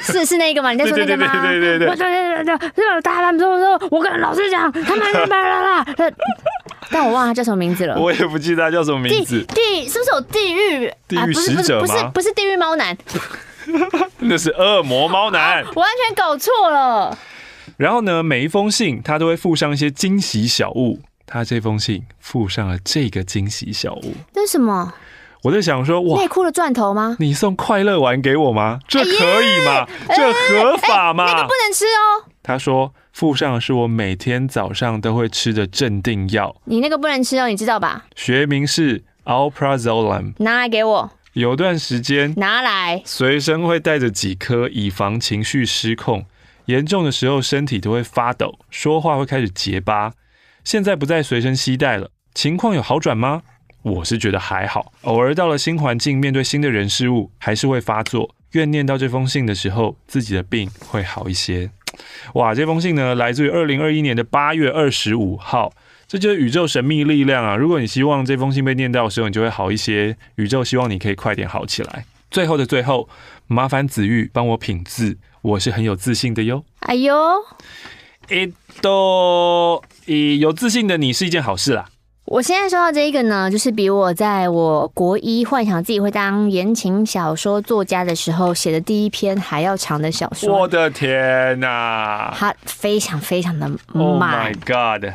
[0.00, 0.72] 是 是那个吗？
[0.72, 1.30] 你在说那个吗？
[1.42, 5.86] 对对对对对，我对对对对，大他们说说，我跟老师讲，他们明白了啦。
[6.90, 8.00] 但我忘了他叫什么名字了。
[8.00, 9.44] 我也不记得他叫什么名字。
[9.48, 10.90] 地地是不是有地狱？
[11.06, 11.86] 地狱使者吗？
[11.86, 12.96] 不是不是不是地狱猫男，
[14.20, 17.16] 那是恶魔猫男， 我完全搞错了。
[17.76, 21.00] 然后呢，每一封信他都会附上一些惊喜小物。
[21.26, 24.92] 他这封信附上了这个惊喜小物，这是什么？
[25.44, 27.16] 我在想说，哇，内裤的钻头吗？
[27.18, 28.78] 你送快乐丸给我吗？
[28.86, 29.86] 这可以吗？
[30.08, 31.34] 哎、这合法吗、哎哎？
[31.34, 32.28] 那个不能吃哦。
[32.42, 36.54] 他说附上的是我每天早上都会吃的镇定药。
[36.64, 38.04] 你那个不能吃哦，你知道吧？
[38.14, 40.34] 学名是 Alprazolam。
[40.38, 41.10] 拿来给我。
[41.34, 46.26] 有段时间拿来，随身会带着几颗，以防情绪失控。
[46.66, 50.12] 严重的时候，身体都会发抖，说话会开始结巴。
[50.62, 52.10] 现在不再随身携带了。
[52.34, 53.42] 情况有好转吗？
[53.82, 58.34] 我是觉得还好，偶尔到了新环境，面对新的人事物，还是会发作。
[58.52, 61.70] 愿念到这封信的时候，自己的病会好一些。
[62.34, 65.72] 哇，这封信呢，来自于二零二一年的八月二十五号，
[66.12, 67.56] 这就是宇宙神秘力量啊！
[67.56, 70.14] 如果你希望这封信被念到的时候，你就会好一些。
[70.34, 72.04] 宇宙希望你可以快点好起来。
[72.30, 73.08] 最后的最后，
[73.46, 76.64] 麻烦子玉帮我品字，我是很有自信的哟。
[76.80, 77.14] 哎呦，
[78.28, 81.86] 一，都，一，有自信的你是一件好事啦。
[82.26, 90.60] 我现在说到这一个呢，就是比我在我国一幻想自己会当言情小说作家的时候写的第一篇还要长的小说。
[90.60, 92.30] 我的天哪！
[92.36, 93.78] 它非常非常的慢。
[93.94, 95.10] Oh my god！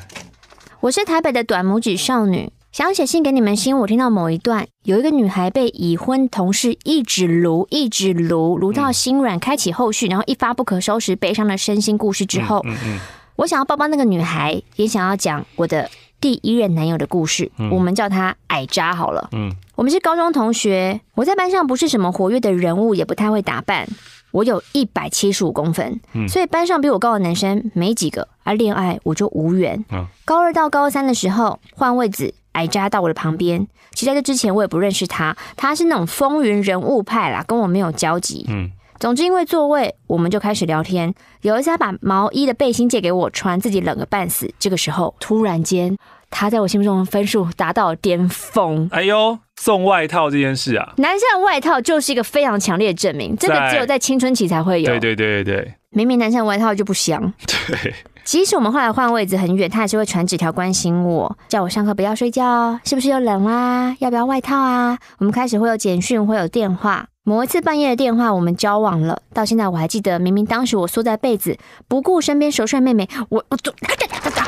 [0.88, 3.78] 我是台北的短拇指少女，想写信给你们信。
[3.78, 13.00] 我听到某一段，有一个女孩被已婚同事一直撸，一直撸，撸到心软，开启后续，然后一发不可收拾，悲伤的身心故事之后，嗯嗯，
[13.36, 15.90] 我想要抱抱那个女孩，也想要讲我的。
[16.20, 19.30] 第一任男友的故事，嗯、我们叫他矮渣好了。
[19.34, 23.88] 嗯，我们是高中同学，我在班上不是什么活跃的人物，也不太会打扮。
[24.32, 29.84] 我有一百七十五公分，嗯，所以班上比我高的男生没几个，而恋爱我就无缘。
[29.92, 33.68] 嗯，高二到高三的时候换位子，矮渣到我的旁边。
[33.92, 38.46] 其实在这之前我也不认识他，他是那种风云人物派啦，跟我没有交集。
[38.50, 38.72] 嗯。
[39.00, 41.14] 总之，因为座位，我们就开始聊天。
[41.42, 44.52] 有一次，他把毛衣的背心借给我穿，自己冷个半死。
[44.58, 45.96] 这个时候，突然间，
[46.30, 48.88] 他在我心目中的分数达到了巅峰。
[48.92, 54.88] 哎呦，送外套这件事啊，男生的外套就是一个非常强烈的证明，这个只有在青春期才会有。
[54.88, 57.34] 对对对对对，明明男生的外套就不香。
[57.68, 63.96] 对，即使我们后来换位置很远，他还是会传纸条关心我，叫我上课不要睡觉，是不是又冷啊？
[64.00, 64.98] 要不要外套啊？
[65.20, 67.08] 我们开始会有简讯，会有电话。
[67.28, 69.22] 某一次半夜的电话，我们交往了。
[69.34, 73.58] 到现在我还记得，明明当时我缩在被子，不顾身边熟睡妹妹，我我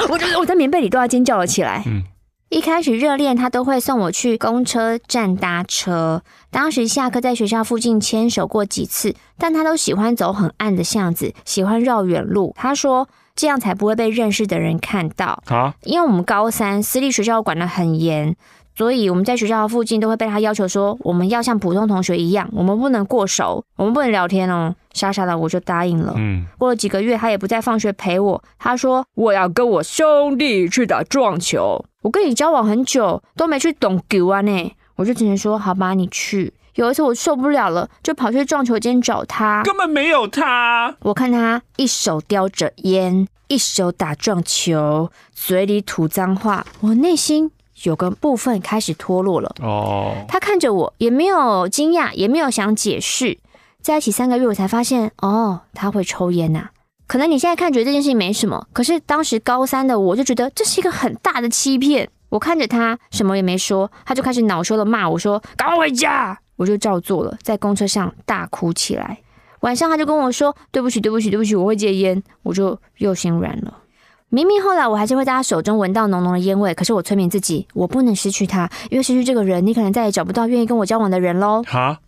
[0.08, 1.84] 我我我在棉被里都要尖叫了起来。
[1.86, 2.04] 嗯，
[2.48, 6.24] 一开始热恋，他都会送我去公车站搭车。
[6.50, 12.56] 当时下课在学校附近牵手过几次，但他都喜欢走很暗的巷子，喜欢绕远路。
[12.58, 18.38] 他说这样才不会被认识的人看到啊，因为我们高三私立学校管得很严。
[18.80, 24.74] 所以我们在学校附近都会被他要求说，我们要像普通同学一样，我们不能过熟，我们不能聊天哦。
[24.94, 26.14] 傻傻的我就答应了。
[26.16, 28.42] 嗯，过了几个月，他也不再放学陪我。
[28.58, 31.84] 他说我要跟我兄弟去打撞球。
[32.04, 36.54] 我跟你交往很久都没去懂球啊呢，我就只能说好吧，你去。
[36.76, 40.96] 有一次我受不了了，就跑去撞球间找他，根本没有他。
[41.02, 47.52] 我看他一手叼着烟，一手打撞球，嘴里吐脏话，我内心。
[47.84, 49.56] 有个部分开始脱落了。
[49.62, 53.38] 哦，他看着我，也没有惊讶，也没有想解释。
[53.82, 56.70] 在一起三个月，我才发现，哦，他会抽烟呐。
[57.08, 62.10] 可能你现在看觉得这件事情没什么，可是当时高三的我就觉得这是一个很大的欺骗。
[62.30, 69.18] 我看着他，什么也没说，他就开始恼羞的骂我说：“赶快回家！”我就照做了，在公车上大哭起来。
[69.62, 73.74] 晚上他就跟我说：“对不起，对不起，对不起，我会戒烟。”我就又心软了。
[74.32, 81.64] 明明后来我还是会在他手中闻到浓浓的烟味，可是我催眠自己，我不能失去他，因为失去这个人，你可能再也找不到愿意跟我交往的人喽。
[81.66, 82.00] 哈，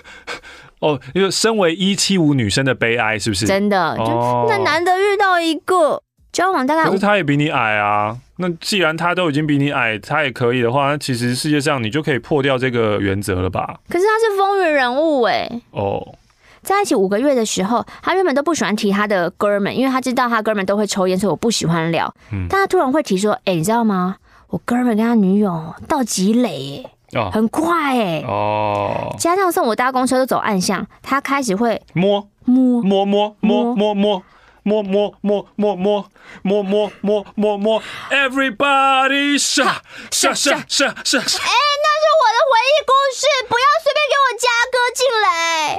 [0.80, 3.46] 哦，因为身为一七五女生的悲哀，是不是？
[3.46, 8.16] 真的，就那难得遇到一个交往大概，可是他也比你矮啊。
[8.36, 13.80] 那既然他都已经比你矮，他也可以的话，那其实世界上你就可以破掉这个原则了吧？
[13.88, 15.48] 可是他是风云人物哎。
[15.70, 16.14] 哦。
[16.62, 22.12] 在一起五个月的时候，他原本都不喜欢提他的哥们，因为他知道他哥们都会抽烟，所以我不喜欢聊。
[22.32, 24.16] 嗯，但他突然会提说：“哎、欸，你知道吗？
[24.48, 32.26] 我哥们跟他女友到积累，哦，很快哎，哦，加上送我搭公车都走暗巷，他开始会摸。
[32.44, 33.74] 摸摸摸摸。
[33.74, 34.22] 摸摸
[34.68, 36.06] 摸摸摸摸摸
[36.42, 41.24] 摸摸摸摸摸，Everybody shut shut shut shut shut。
[41.40, 41.54] 哎，
[41.84, 45.26] 那是我的回忆故事，不要随便给我加歌进来。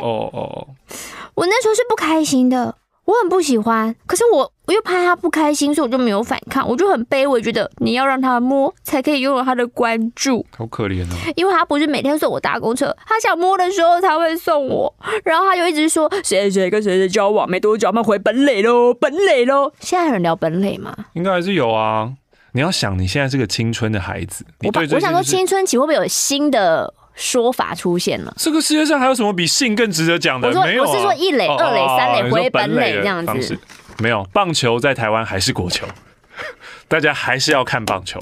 [0.02, 0.42] 哦哦，
[1.36, 2.78] 我那时候是不开心的。
[3.10, 10.46] 我很不喜欢，可是我我又怕他不开心，所以我就没有反抗，我就很卑微，觉得你要让他摸，才可以拥有他的关注。
[10.56, 14.94] 好可怜哦，因为他不是每天送我搭公车，他想摸的时候才会送我，
[15.24, 19.72] 然后他就一直说谁谁跟谁谁交往，没多久我们回本垒喽，本垒喽。
[19.80, 20.96] 现在有人聊本垒吗？
[21.14, 22.14] 应该还是有啊。
[22.52, 26.94] 你要想，你现在是个青春的孩子，我我想说青春期会不会有新的？
[27.20, 30.48] 说法出现了，这个世界上还有什么比性更值得讲的？
[30.48, 33.60] 我说没有、啊，我是说一垒、哦、二垒、三垒、哦、回本垒这样子。
[33.98, 35.86] 没有，棒球在台湾还是国球，
[36.88, 38.18] 大家还是要看棒球。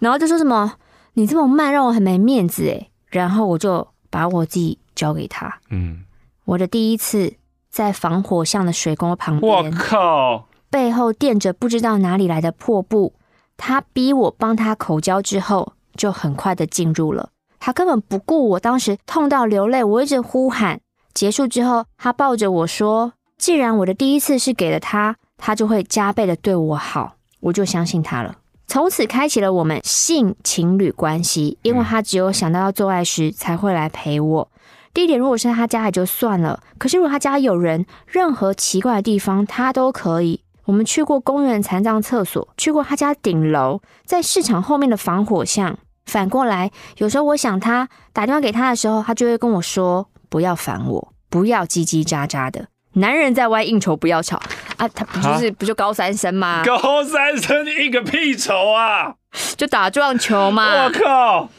[0.00, 0.76] 然后就说什么
[1.12, 2.88] 你这么慢，让我很没面子哎。
[3.10, 5.60] 然后我就把我自己交给他。
[5.68, 6.04] 嗯，
[6.46, 7.34] 我的第一次
[7.70, 13.14] 在防火巷的水沟旁边，我靠，背后垫着不知道哪里来的破布。
[13.58, 17.30] 他逼我帮他口交之后，就很快的进入了。
[17.66, 20.78] 他根本不顾我，当时痛到流泪，我一直呼喊。
[21.12, 28.36] 结束之后，他抱着我说：“既然我的第一次是给了他，他就会加倍的对我好。”我就相信他了。
[28.68, 34.48] 从此开启了我们性情侣关系，因为他只有想到要做爱时才会来陪我。
[34.94, 40.40] 第一点如果是在他家也就算了，可是如果他家有人，任何奇怪的地方他都可以。
[40.66, 45.76] 我们去过公园残障厕所，去过他家顶楼，在市场后面的防火巷。
[46.06, 52.68] 反过来，有时候我想他打电话给他的时候，他就会跟我说：“不要烦我，不要叽叽喳喳的。
[52.94, 54.40] 男人在外应酬不要吵
[54.76, 56.62] 啊！”他不就是不就高三生吗？
[56.64, 59.14] 高三生应个屁酬啊！
[59.56, 60.84] 就打撞球嘛！
[60.84, 61.50] 我靠！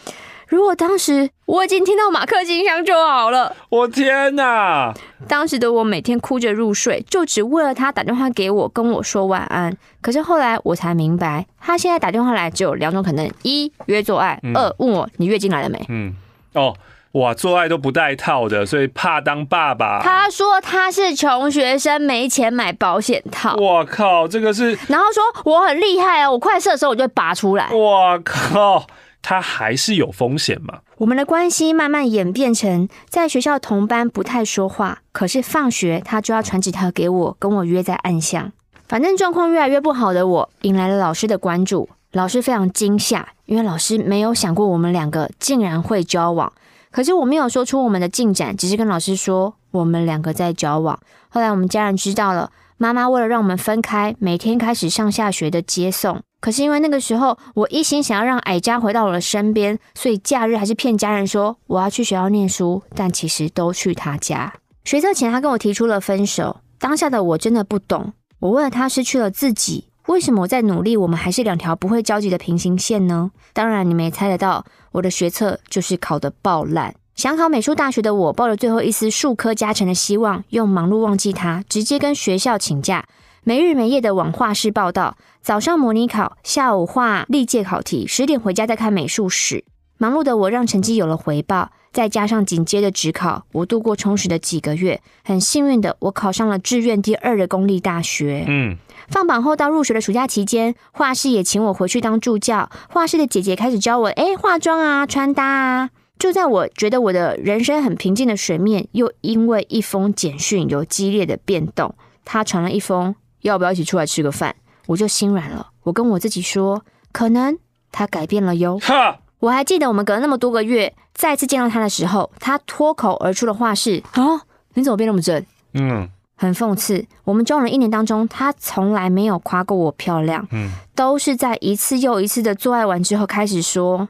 [0.48, 3.56] 如果当时我已经听到马克信箱就好了。
[3.70, 4.94] 我天哪！
[5.28, 9.76] 当时的我每天哭着入睡，就只为了他打电话给我，跟我说晚安。
[10.02, 15.86] 可是后来我才明白，他现在打电话来只有两种可能：一约做爱，嗯、二问我你月经来了没。
[15.90, 16.16] 嗯，
[16.54, 16.74] 哦，
[17.12, 20.02] 哇，做爱都不带套的，所以怕当爸爸。
[20.02, 23.56] 他说他是穷学生，没钱买保险套。
[23.56, 24.78] 我靠，这个是……
[24.88, 27.70] 然后说我很厉害啊，我快射的时候我就会拔出来。
[27.74, 28.88] 我靠！
[29.22, 30.80] 他还是有风险嘛？
[30.98, 38.52] 我们的关系慢慢演变成在学校同班不太说话，可是放学他就要传纸条给我，跟我约在暗巷。
[38.88, 41.90] 反正状况越来越不好的我，引来了老师的关注。
[42.14, 46.52] 老师非常惊吓，因为老师没有想过我们两个竟然会交往。
[46.90, 50.98] 可是我没有说出我们的进展，只是跟老师说我们两个在交往。
[51.28, 56.22] 后来我们家人知道了，妈妈为了让我们分开，每天开始上下学的接送。
[56.40, 64.54] 可是因为那个时候我一心想要让矮家回到我的身边，所以假日还是骗家人说我要去学校念书，但其实都去他家。
[64.86, 73.32] 学测前他跟我提出了分手，当下的我真的不懂，我为了他失去了自己，为什么我在努力，我们还是两条不会交集的平行线呢？
[73.52, 76.96] 当然你们也猜得到，我的学测就是考得爆烂。
[77.16, 83.06] 想考美术大学的我，抱着最后一丝数科加成的希望，用忙碌忘记他，直接跟学校请假。
[83.48, 89.64] 没日没夜的往画室报道，早上模拟考，下午画历届考题，十点回家再看美术史。
[89.98, 95.02] 忙碌的我让成绩有了回报，再加上紧接着职考，我度过充实的几个月。
[95.24, 98.44] 很幸运的，我考上了志愿第二的公立大学。
[98.50, 98.76] 嗯，
[99.08, 102.70] 放榜后到入学的暑假期间，画室也请我回去当助教。
[102.90, 105.90] 画室的姐姐开始教我，哎，化妆啊，穿搭啊。
[106.20, 111.96] 就在我觉得我的人生很平静的水面，又因为一封简讯有激烈的变动。
[112.26, 113.16] 他传了一封。
[113.42, 114.56] 要不要一起出来吃个饭？
[114.88, 115.68] 我就心软了。
[115.84, 117.58] 我跟我自己说，可能
[117.92, 118.80] 他改变了哟。
[118.80, 119.20] 哈！
[119.40, 124.42] 我还记得我们隔了那么多个月，再次见到他的时候，他脱口而出的话是：“啊，
[124.74, 127.06] 你怎么变那么正？”嗯，很讽刺。
[127.24, 134.08] 我们交往了一年当中，他从来没有夸过我漂亮，嗯，都是在一次又一次的做爱完之后开始说：“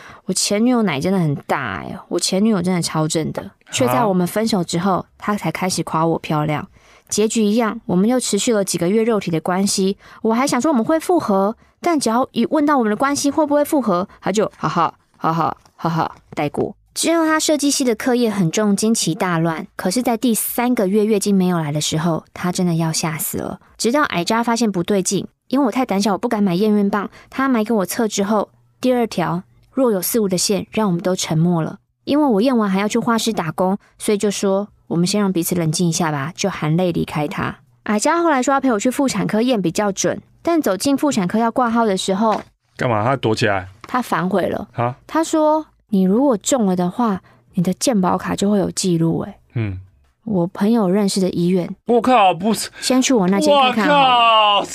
[0.26, 6.66] 我前女友奶真的很大哎，我前女友真的超正的。”却在我们分手之后，他才开始夸我漂亮。
[7.08, 9.96] 结局一样，我们又持续了几个月肉体的关系。
[10.22, 16.74] 我还想说我们会复合，但只要一问到我们的关系会不会复合，他就哈哈哈哈哈哈带过。
[16.94, 19.66] 之后他设计系的课业很重，经期大乱。
[19.76, 23.60] 可是，在第三个月月经没有来的时候，他真的要吓死了。
[23.76, 27.08] 直到矮渣发现不对劲，因为我太胆小，我不敢买验孕棒。
[27.30, 28.50] 他买给我测之后，
[28.80, 31.78] 第二条若有似无的线，让我们都沉默了。
[32.02, 34.68] 因为我验完还要去画室打工，所以就说。
[34.88, 37.56] 我们先让彼此冷静一下吧，就含泪离开他。
[37.84, 42.42] 矮佳后来说要陪我去妇产科验比较准，但走进妇产科要挂号的时候，
[42.76, 43.04] 干嘛？
[43.04, 43.68] 他躲起来？
[43.86, 44.68] 他反悔了。
[44.74, 44.96] 啊？
[45.06, 47.20] 他说：“你如果中了的话，
[47.54, 49.78] 你的健保卡就会有记录。”哎，嗯，
[50.24, 51.74] 我朋友认识的医院。
[51.86, 53.88] 我靠，不是，先去我那间看看。
[53.88, 54.66] 我靠，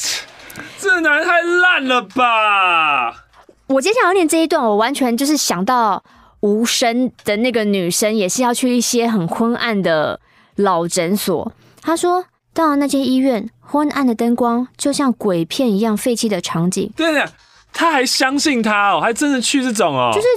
[0.79, 3.25] 这男太烂了吧！
[3.67, 6.03] 我接下来要念这一段，我完全就是想到
[6.43, 10.19] 无声的那个女生，也是要去一些很昏暗的
[10.57, 11.53] 老诊所。
[11.81, 16.91] 她说，到了那间医院，昏暗的灯光就像鬼片一样废弃的场景。
[16.97, 17.31] 对的，
[17.71, 20.27] 他还相信他哦，还真的去这种哦，就是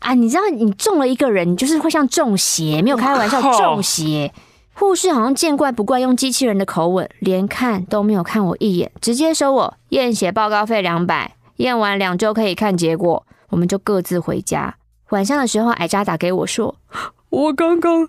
[0.00, 4.30] 啊，你知道你中了一个人，你就是会像中邪，没有开玩笑，中邪。
[4.74, 11.36] 护士好像见怪不怪，用机器人的口吻，连看都没有看我一眼，直接收我验血报告费两百。
[11.56, 14.74] 验完两周可以看结果，我们就各自回家。
[15.10, 16.76] 晚上的时候，矮渣打给我说
[17.30, 18.08] ：“我刚刚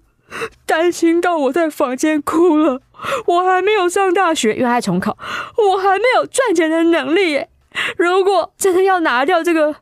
[0.66, 2.82] 担心到我在房间哭了。
[3.28, 5.18] 我还没有上大学，因为还重考，
[5.58, 7.50] 我还没有赚钱的能力耶。
[7.98, 9.76] 如果真的要拿掉这个，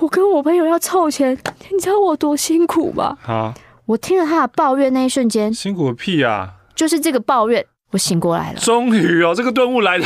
[0.00, 1.38] 我跟我朋友要凑钱，
[1.70, 3.54] 你知道我多辛苦吗？”啊，
[3.86, 6.54] 我听了他的抱怨那一瞬间，辛苦个屁啊！
[6.74, 8.58] 就是这个抱怨，我醒过来了。
[8.58, 10.04] 终于哦，这个顿悟来的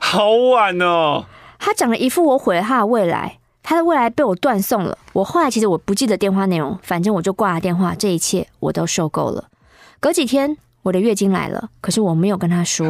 [0.00, 1.26] 好晚哦。
[1.58, 4.96] 他讲了一副我毁了他的未来，他的未来被我断送了。
[5.12, 7.94] 我后来其实我不记得电话内容，反正我就挂了电话。
[7.94, 9.44] 这一切我都受够了。
[10.00, 12.86] 隔几天我的月经来了，可是我没有跟他说。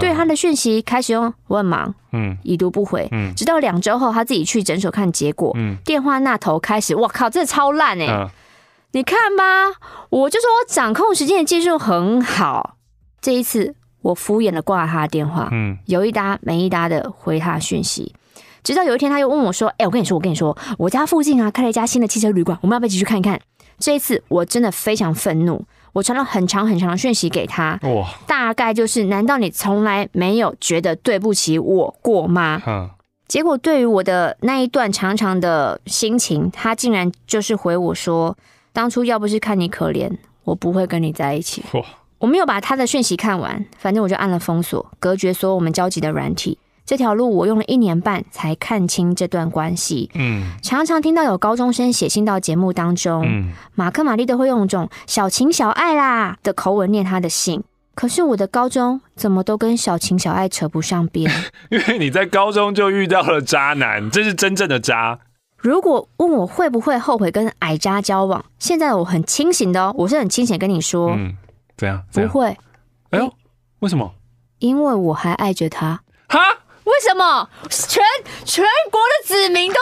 [0.00, 8.12] 对他的讯息开始用我很忙，嗯，已读不回，嗯，直到两周后他自己去诊所看结果，嗯，电话那头开始，我靠，这超烂哎、欸！
[8.12, 8.30] 啊、
[8.92, 9.78] 你看吧，
[10.10, 12.76] 我就说我掌控时间的技术很好。
[13.20, 13.74] 这一次。
[14.02, 18.12] 我敷衍的挂了他的电话，嗯，有一搭没一搭的回他讯息，
[18.62, 23.40] 直到有一天他又问我说：“哎，我跟你说，我跟你说，我家附近啊开了一家新的汽车旅馆，我们要不要一起去看一看？”
[23.78, 32.62] 这一次我真的非常愤怒，我传了很长很长的讯息给他，哇，大概就是：难道你从来没有觉得对不起我过吗？
[32.64, 32.88] 嗯，
[33.26, 38.36] 结果对于我的那一段长长的心情，他竟然就是回我说
[38.72, 40.08] ：“当初要不是看你可怜，
[40.44, 41.82] 我不会跟你在一起。”哇。
[42.18, 46.56] 我没有把他的讯息看完，反正我就按了封锁，隔绝所有我们交集的软体。
[46.84, 50.10] 这条路我用了一年半才看清这段关系。
[50.14, 57.62] 嗯，常常听到有高中生写信到节目当中，嗯，马克玛丽都会用一种小情小爱啦的口吻念他的信。
[57.94, 61.30] 可是我的高中怎么都跟小情小爱扯不上边？
[61.70, 65.18] 因为你在高中就遇到了渣男，这是真正的渣。
[65.58, 71.10] 如果问我会不会后悔跟矮渣交往，现在我很清醒的哦，我是很清醒跟你说。
[71.10, 71.36] 嗯
[71.76, 72.02] 怎样？
[72.10, 72.56] 怎样不会。
[73.10, 73.32] 哎呦，
[73.80, 74.12] 为什么？
[74.58, 76.00] 因为我还爱着他。
[76.28, 76.38] 哈？
[76.84, 77.48] 为什么？
[77.70, 78.02] 全
[78.44, 79.78] 全国的子民都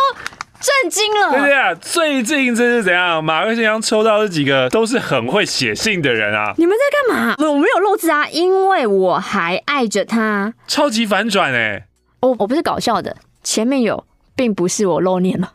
[0.60, 1.30] 震惊了。
[1.30, 3.24] 对啊，最近这是怎样？
[3.24, 6.52] 马克信箱抽到这几个都是很会写信的人啊。
[6.58, 7.34] 你们在干嘛？
[7.38, 10.52] 我没有漏字啊，因为我还爱着他。
[10.66, 11.84] 超级反转哎、欸！
[12.20, 15.52] 我我不是搞笑的，前面有，并不是我漏念了。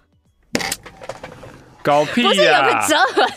[1.83, 2.29] 搞屁呀、啊！
[2.29, 3.29] 不是有个折痕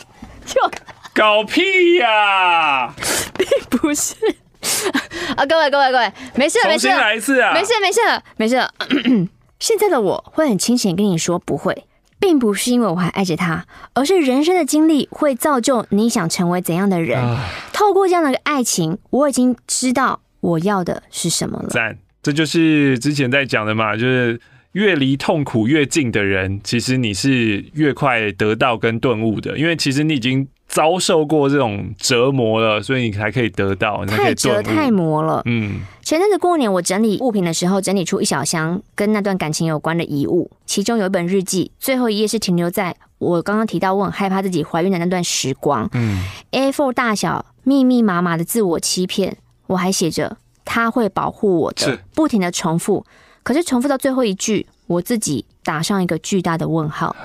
[0.45, 0.71] 就。
[1.13, 2.93] 搞屁呀、啊！
[3.37, 3.47] 并
[3.79, 4.15] 不是
[5.35, 7.53] 啊，各位各位各位，没事没事，重新来一次啊！
[7.53, 7.99] 没事没事
[8.37, 9.29] 没事。
[9.59, 11.85] 现在的我会很清醒跟你说，不会，
[12.19, 17.21] 并不是因为我还爱着他，而是人生的经历会造就你想成为怎样的人。
[17.21, 17.37] 唉
[17.73, 21.69] 透过这样的爱情，我已经知道我要的是什么了。
[21.69, 24.39] 赞，这就是之前在讲的嘛，就是
[24.73, 30.47] 越离痛苦越近的人，其实你是越快得到跟顿悟的，因为其实你已经。
[30.69, 34.05] 遭受过这种折磨了，所以你才可以得到。
[34.05, 35.41] 你太折太磨了。
[35.45, 45.89] 嗯，前阵子过年，我整理物品的时候，整理出一小箱跟那段感情有关的遗物，其中有一本日记，最后一页是停留在我刚刚提到我很害怕自己怀孕的那段时光。
[45.93, 53.03] 嗯，A4 大小，密密麻麻的自我欺骗，我还写着他会保护我的，不停的重复，
[53.41, 55.45] 可是重复到最后一句，我自己。
[55.61, 57.15] 打上一个巨大的问号。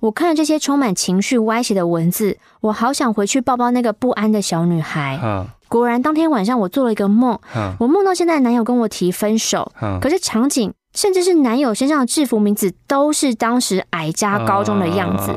[0.00, 5.46] 我看了这些充满情绪歪斜的文字，我好想回去抱抱那个不安的小女孩。
[5.68, 7.38] 果然，当天晚上我做了一个梦，
[7.78, 9.70] 我梦到现在的男友跟我提分手，
[10.00, 15.32] 可是场景甚至是男友身上的制服名字都是当时矮家高中的样子。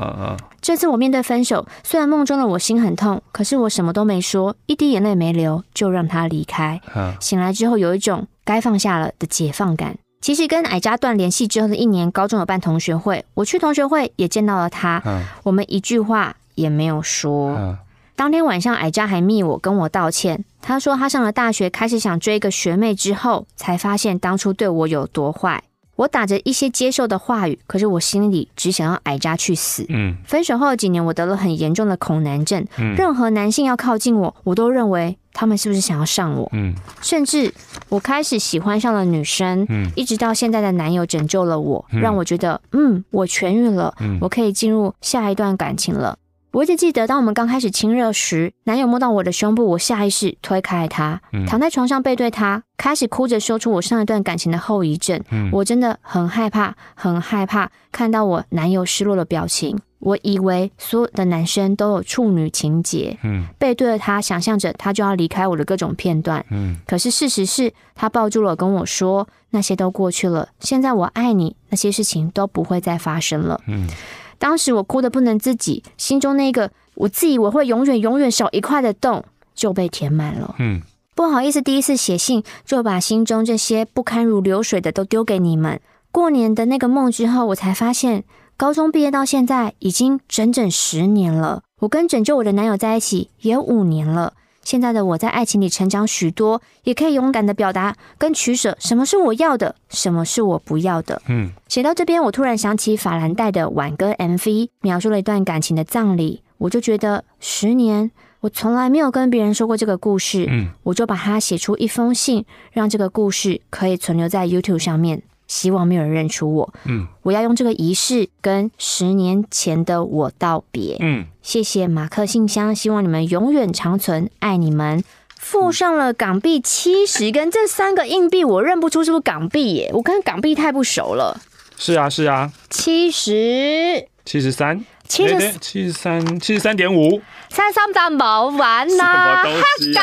[0.60, 6.82] 这次我面对分手，虽然梦中的我心很痛，可是我什么都没说，一滴眼泪没流，就让他离开。
[7.20, 9.96] 醒来之后，有一种该放下了的解放感。
[10.26, 17.52] 其实跟矮家断联系之后的一年，高中有办同学会，我去同学会也见到了他，嗯、我们一句话也没有说。
[17.56, 17.78] 嗯、
[18.16, 25.64] 当天晚上，矮家还密我跟我道歉，他说他上了大学，开始想追一个学妹之后，才发现当初对我有多坏。
[25.98, 29.86] 我打着一些接受的话语，可是我心里只想要矮渣去死。
[29.90, 35.20] 嗯，分手后的几年，我得了很严重的恐男症，嗯、任何男性要靠近我，我都认为。
[35.36, 36.50] 他们是不是想要上我？
[36.54, 37.54] 嗯，甚至
[37.90, 46.18] 我开始喜欢上了女生，嗯，一直到现在的男友拯救了我，嗯、让我觉得，嗯，我痊愈了，嗯，我可以进入下一段感情了。
[46.52, 55.22] 我一直记得，当我们刚开始亲热时，男友摸到我的胸部，我下意识推开他，躺在床上背对他，开始哭着说出我上一段感情的后遗症。
[55.32, 59.78] 嗯我真的很害怕，很害怕看到我男友失落的表情。
[60.06, 66.46] 我以为所有的男生都有处女情节，嗯背对着他，想象着他就要离开我的各种片段。
[66.52, 73.60] 嗯可是事实是他抱住了，跟我说那些都过去了，现在我爱你，那些事情都不会再发生了。
[73.68, 73.90] 嗯
[74.38, 79.26] 当时我哭得不能自己，心中那个我自以为会永远永远少一块的洞
[79.56, 80.54] 就被填满了。
[80.60, 80.82] 嗯，
[81.16, 85.82] 不好意思，第一次写信就把心中这些不堪如流水的都丢给你们。
[86.12, 88.24] 过年的那个梦之后，我才发现，
[88.58, 91.64] 高中毕业到现在已经整整十年了。
[91.82, 94.34] 我跟拯救我的男友在一起也有五年了。
[94.64, 101.22] 现在的我在爱情里成长许多，也可以勇敢的表达跟取舍，什么是我要的，什么是我不要的。
[101.28, 115.22] 嗯，写到这边，我突然想起法兰黛的挽歌 MV，描述了一段感情的葬礼，我就觉得十年，我从来没有跟别人说过这个故事，嗯，我就把它写出一封信，让这个故事可以存留在 YouTube 上面。
[115.48, 116.74] 希望没有人认出我。
[116.86, 120.98] 嗯，我要用这个仪式跟十年前的我道别。
[121.00, 125.04] 嗯，谢谢马克信箱，希望你们永远长存，爱你们。
[125.38, 129.92] 附上了港币七十跟这三个硬币，我认不出是不是港币耶？
[129.94, 131.40] 我跟港币太不熟了。
[131.78, 140.02] 是啊，是啊，七十七十三，七十七十三，七十三点五，三三三冇玩啦，黑狗脸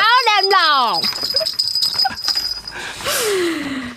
[0.49, 1.03] 龙。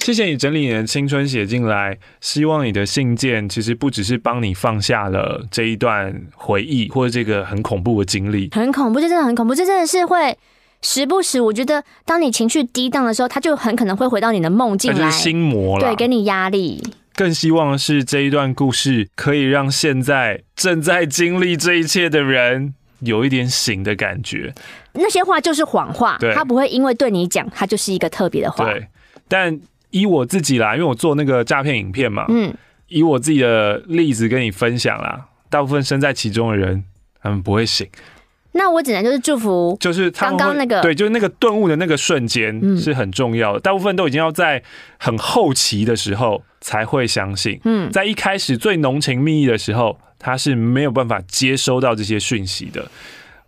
[0.07, 10.39] 谢谢你整理你的青春写进来，希望你的信件其实不只是帮你放下了这一段回忆或者这个很恐怖的经历，很恐怖，这真的很恐怖，这真的是会
[10.81, 16.81] 时不时，我觉得当你情绪低档的时候，他就很可能会回到你的梦境来，心魔了，对，给你压力。
[17.17, 24.55] 更希望的是这一段故事可以让现在正在经历这一切的人有一点醒的感觉。
[24.93, 28.87] 那些话就是谎话，他不会因为对你讲，他就是一个特别的话，对，
[29.27, 29.61] 但。
[29.91, 32.53] 以我自己啦，因为我做那个诈骗影片嘛，嗯，
[32.89, 36.84] 以我自己的例子跟你分享啦，大部分身在其中的人，
[37.20, 37.89] 他们不会醒。
[38.53, 43.61] 那我只能就是祝福，就是刚刚那个，对，就是那个顿悟的那个瞬间是很重要的。
[43.61, 44.62] 大部分都已经要在
[44.99, 52.91] 很后期的时候才会相信，嗯，在一开始最浓情蜜意的时候，他是没有办法接收到这些讯息的。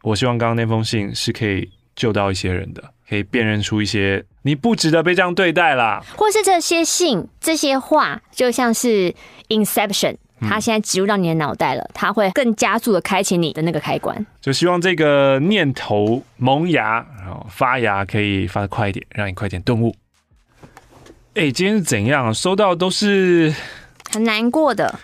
[0.03, 2.85] 我希望刚刚那封信是可以救到一些人的。
[3.09, 9.15] 可以辨认出一些你不值得被这样对待啦，或是这些信、这些话，就像是
[9.49, 14.27] Inception，它现在植入到你的脑袋了，它会更加速的开启你的那个开关。
[14.41, 19.95] 就希望这个念头萌芽，然后发芽，可以发的快一点，让你快点顿悟。
[21.35, 22.33] 哎、欸，今天是怎样？
[22.35, 23.55] 收到都是
[24.11, 24.99] 很难过的。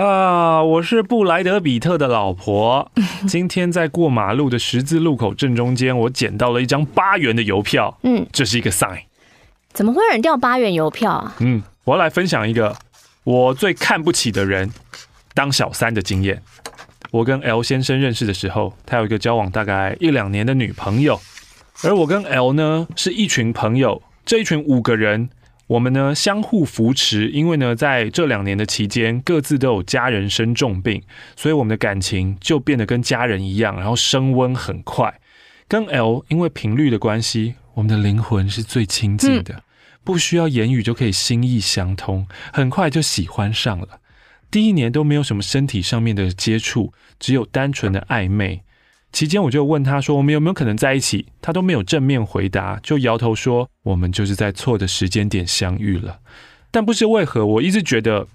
[0.00, 2.90] 啊，我是布莱德比特的老婆。
[3.28, 7.98] 今天在过马路的十字路口正中间，我捡到了一张八元的邮票。
[8.02, 9.00] 嗯，这是一个 sign。
[9.74, 11.36] 怎么会有人掉八元邮票啊？
[11.40, 12.74] 嗯，我要来分享一个
[13.24, 14.72] 我最看不起的人
[15.34, 16.42] 当小三的经验。
[17.10, 21.20] 我跟 L 先生认识的时候，他有一个交往大概一两年的女朋友，
[21.84, 25.28] 而我跟 L 呢是一群朋友，这一群五个人。
[25.70, 31.00] 我们呢相互扶持，因为呢在这两年的期间，各自都有家人生重病，
[31.36, 35.20] 所以我们的感情就变得跟家人一样，然后升温很快。
[35.68, 39.62] 跟 L 因为频率的关系，我们的灵魂是最亲近的，
[40.02, 44.00] 不需要言语就可以心意相通，很快就喜欢上了。
[44.50, 48.64] 第一年都没有什么身体上面的接触，只有单纯的暧昧。
[49.12, 56.20] 期间我就问他说：“我们有没有可能在一起？”他都没有正面回答，就摇头说：“我们就是在错的时间点相遇了。”
[56.70, 58.26] 但不知为何，我一直觉得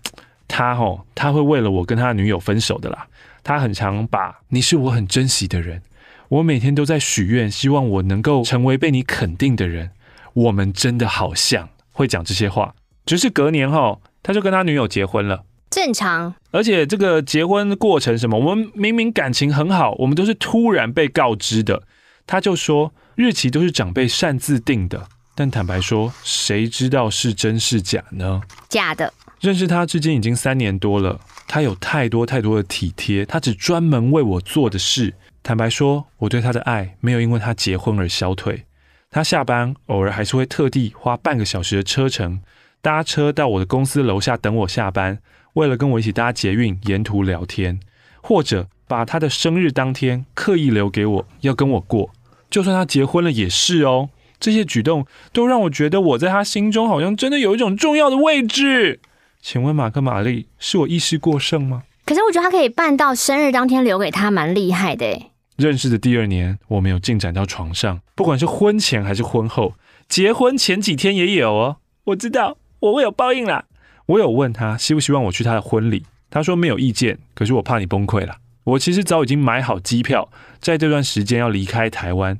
[0.47, 3.07] 他哦，他会为了我跟他女友分手的啦。
[3.43, 5.81] 他很常把“你是我很珍惜的人”，
[6.27, 9.91] 我每天都在许愿，希望我能够成为被你肯定的人。
[10.33, 12.75] 我们真的好像会讲这些话。
[13.05, 15.43] 只是隔年后，他就跟他女友结婚了。
[15.75, 21.83] 正常，而且这个结婚过程什么，我们明明感情很好，我们都是突然被告知的。
[22.25, 25.05] 他就说日期都是长辈擅自定的，
[25.35, 28.41] 但坦白说，谁知道是真是假呢？
[28.69, 29.13] 假的。
[29.41, 35.13] 认识他至今已经三年多了，他有太多太多的体贴，他只专门为我做的事。
[35.43, 38.63] 坦白说，我对他的爱没有因为他结婚而消退。
[39.11, 42.39] 他下班偶尔还是会特地花半个小时的车程
[42.81, 45.19] 搭车到我的公司楼下等我下班。
[45.55, 47.79] 为了跟我一起搭捷运，沿途聊天，
[48.21, 52.11] 或者把他的生日当天刻意留给我，要跟我过，
[52.49, 54.09] 就算他结婚了也是哦。
[54.39, 58.99] 这些举动都让我觉得我在他心中好像真的有一种重要的位置。
[59.41, 61.83] 请问马克、玛丽，是我意识过剩吗？
[62.05, 65.31] 可是我觉得他可以办到生日当天留给他，蛮厉害的诶。
[65.55, 69.73] 认识的第二年，我们有进展到床上，不管是婚前还是婚后，
[70.09, 71.77] 结婚前几天也有哦。
[72.03, 73.63] 我知道我会有报应啦。
[74.07, 78.37] 我有问他希不希望我去他的婚礼，他说没有意见，可是我怕你崩溃了。
[78.63, 80.29] 我其实早已经买好机票，
[80.59, 82.37] 在这段时间要离开台湾。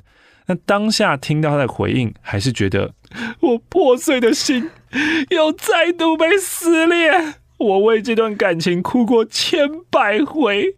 [0.48, 2.94] 那当下听到他的回应，还是觉得
[3.40, 4.70] 我破碎的心
[5.30, 7.36] 又再度被撕裂。
[7.58, 10.76] 我为这段感情哭过千百回，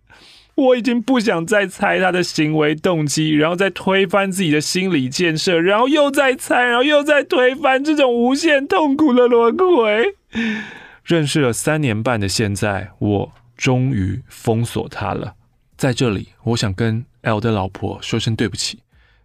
[0.55, 10.16] 我已经不想再猜他的行为动机，然后再推翻自己的心理建设，然后又再猜，然后又再推翻这种无限痛苦的轮回。
[11.03, 15.35] 认识了三年半的现在，我终于封锁他了。
[15.77, 18.79] 在这里，我想跟 L 的老婆说声对不起，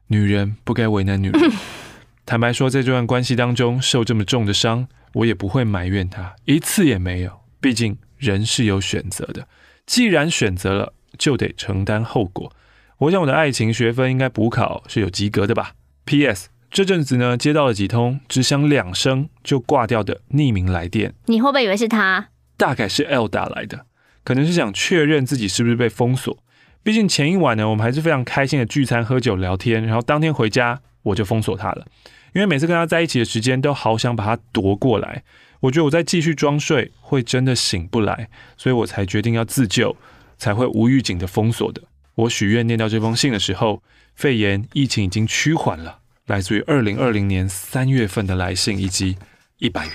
[0.09, 1.51] 女人不该为难女人。
[2.25, 7.41] 坦白说，在这段关系当中受这么重的伤，我也不会埋怨他，一次也没有。
[7.61, 9.49] 毕竟人是有选择的，
[9.87, 12.53] 既然选择了，就得承担后果。
[12.99, 15.73] 我想我的爱情学分应该补考是有及格的吧。
[16.05, 16.49] P.S.
[16.73, 22.31] 这阵子呢，接到了几通只响两声就挂掉的匿名来电，你会不会以为是他？
[22.57, 23.85] 大概是 L 打来的，
[24.25, 26.35] 可能是想确认自己是不是被封锁。
[26.83, 31.85] 毕竟前一晚呢，我们还是非常开心的聚餐、喝酒、聊天，然后当天回家我就封锁他了，
[32.33, 35.23] 因为每次跟他在一起的时间都好想把他夺过来。
[35.61, 39.95] 我觉得我再继续装睡会真的醒不来，所以我才决定要自救，
[40.39, 41.83] 才会无预警的封锁的。
[42.15, 43.83] 我许愿念到这封信的时候，
[44.15, 45.99] 肺炎疫情已经趋缓了。
[46.27, 49.17] 来自于二零二零年三月份的来信以及
[49.59, 49.95] 一百元。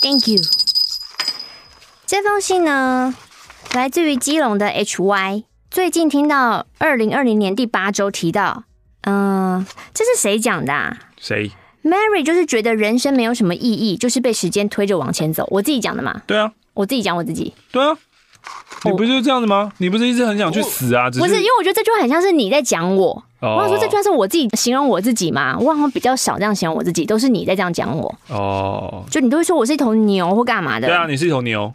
[0.00, 0.42] Thank you。
[2.06, 3.14] 这封信呢，
[3.74, 5.44] 来自于基隆的 HY。
[5.70, 8.64] 最近听到二零二零年第八周提到，
[9.02, 10.98] 嗯、呃，这是谁讲的啊？
[11.18, 11.52] 谁
[11.84, 15.46] ？Mary 就是觉得人生没有什么意义，就是被时间推着往前走。
[15.50, 16.22] 我自己讲的嘛。
[16.26, 17.54] 对啊，我自己讲我自己。
[17.70, 17.96] 对啊，
[18.84, 19.70] 你不就是这样子吗？
[19.78, 21.10] 你不是一直很想去死啊？
[21.10, 23.22] 不是，因为我觉得这句话很像是你在讲我。
[23.40, 23.56] Oh.
[23.56, 25.56] 我想说这句话是我自己形容我自己嘛？
[25.58, 28.14] 我好像比较少这样形容我自己，都是你在这样讲我。
[28.28, 29.10] 哦，oh.
[29.10, 30.86] 就你都会说我是一头牛或干嘛的？
[30.88, 31.72] 对啊，你是一头牛。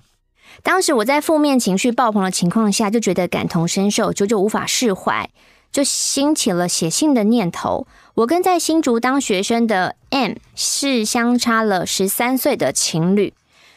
[0.63, 5.29] 当时我在负面情绪爆棚的情况下，就觉得感同身受，久久无法释怀，
[5.71, 7.85] 就兴起了写信的念头。
[8.15, 13.33] 我跟在新竹当学生的 M 是相差了十三岁的情侣，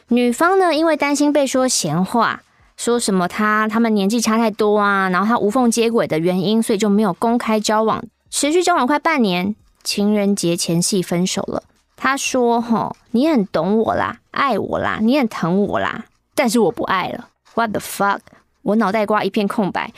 [0.09, 2.43] 女方呢，因为担心被说闲话，
[2.79, 11.65] 说什么他他们年纪差太多啊，然后他无缝接轨的原因，所以就没有公开交往，持续交往快半年，情人节前夕分手了。
[11.97, 16.05] 他说：“吼，你很懂我啦，爱我啦，你很疼我啦，
[16.37, 17.29] 但是我不爱了。
[17.55, 18.21] ”What the fuck？
[18.63, 19.93] 我脑袋瓜一片空白。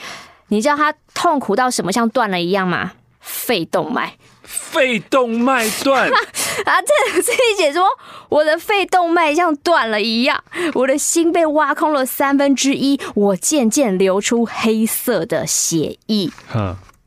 [0.49, 2.93] 你知道他痛苦到什么像断了一样吗？
[3.21, 4.15] 肺动脉。
[4.43, 6.09] 肺动脉断
[6.65, 6.83] 啊！
[6.83, 7.87] 这这一解说，
[8.29, 10.43] 我的肺动脉像断了一样，
[10.75, 16.31] 我的心被挖空了三分之一，我渐渐流出黑色的血液。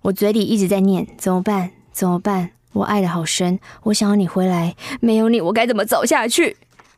[0.03, 1.71] 我嘴里一直在念：怎么办？
[1.91, 2.51] 怎么办？
[2.73, 6.57] 我爱的好深，我想要你回来，没有你，我该怎么走下去？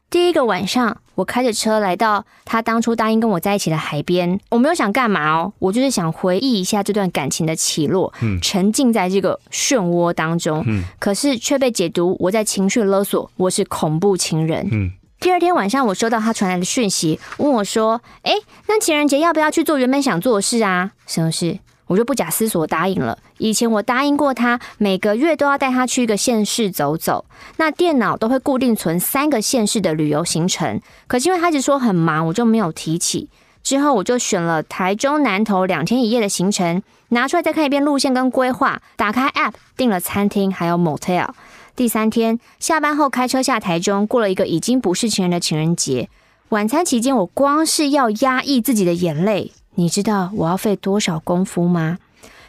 [0.10, 4.40] 第一个晚上，我开着车来到他当初答应跟我在一起的海边。
[4.50, 10.64] 我没有想干嘛哦，我就是想回忆一下这段感情的起落，嗯，沉浸在这个漩涡当中。
[10.68, 14.68] 嗯，可是却被解读我在情绪勒索，我是恐怖情人。
[14.72, 18.34] 嗯，第二天晚上，我收到他传来的讯息，问我说：“哎，
[18.68, 20.92] 那情人节要不要去做原本想做的事啊？
[21.08, 23.18] 什么事？”我就不假思索答应了。
[23.38, 27.26] 以前我答应过他，每个月都要带他去一个县市走走。
[27.58, 30.82] 那电脑都会固定存三个县市的旅游行程。
[31.08, 33.30] 可是因为他一直说很忙，我就没有提起。
[33.64, 38.82] 之后我就选了台中南投两天一夜的行程，拿出来再看一遍路线跟规划。
[38.96, 41.30] 打开 App 订了餐厅，还有 Motel。
[41.76, 46.10] 第三天下班后开车下台中，过了一个已经不是情人的情人节。
[46.50, 49.52] 晚餐期间，我光是要压抑自己的眼泪。
[49.76, 51.98] 你知道我要费多少功夫吗？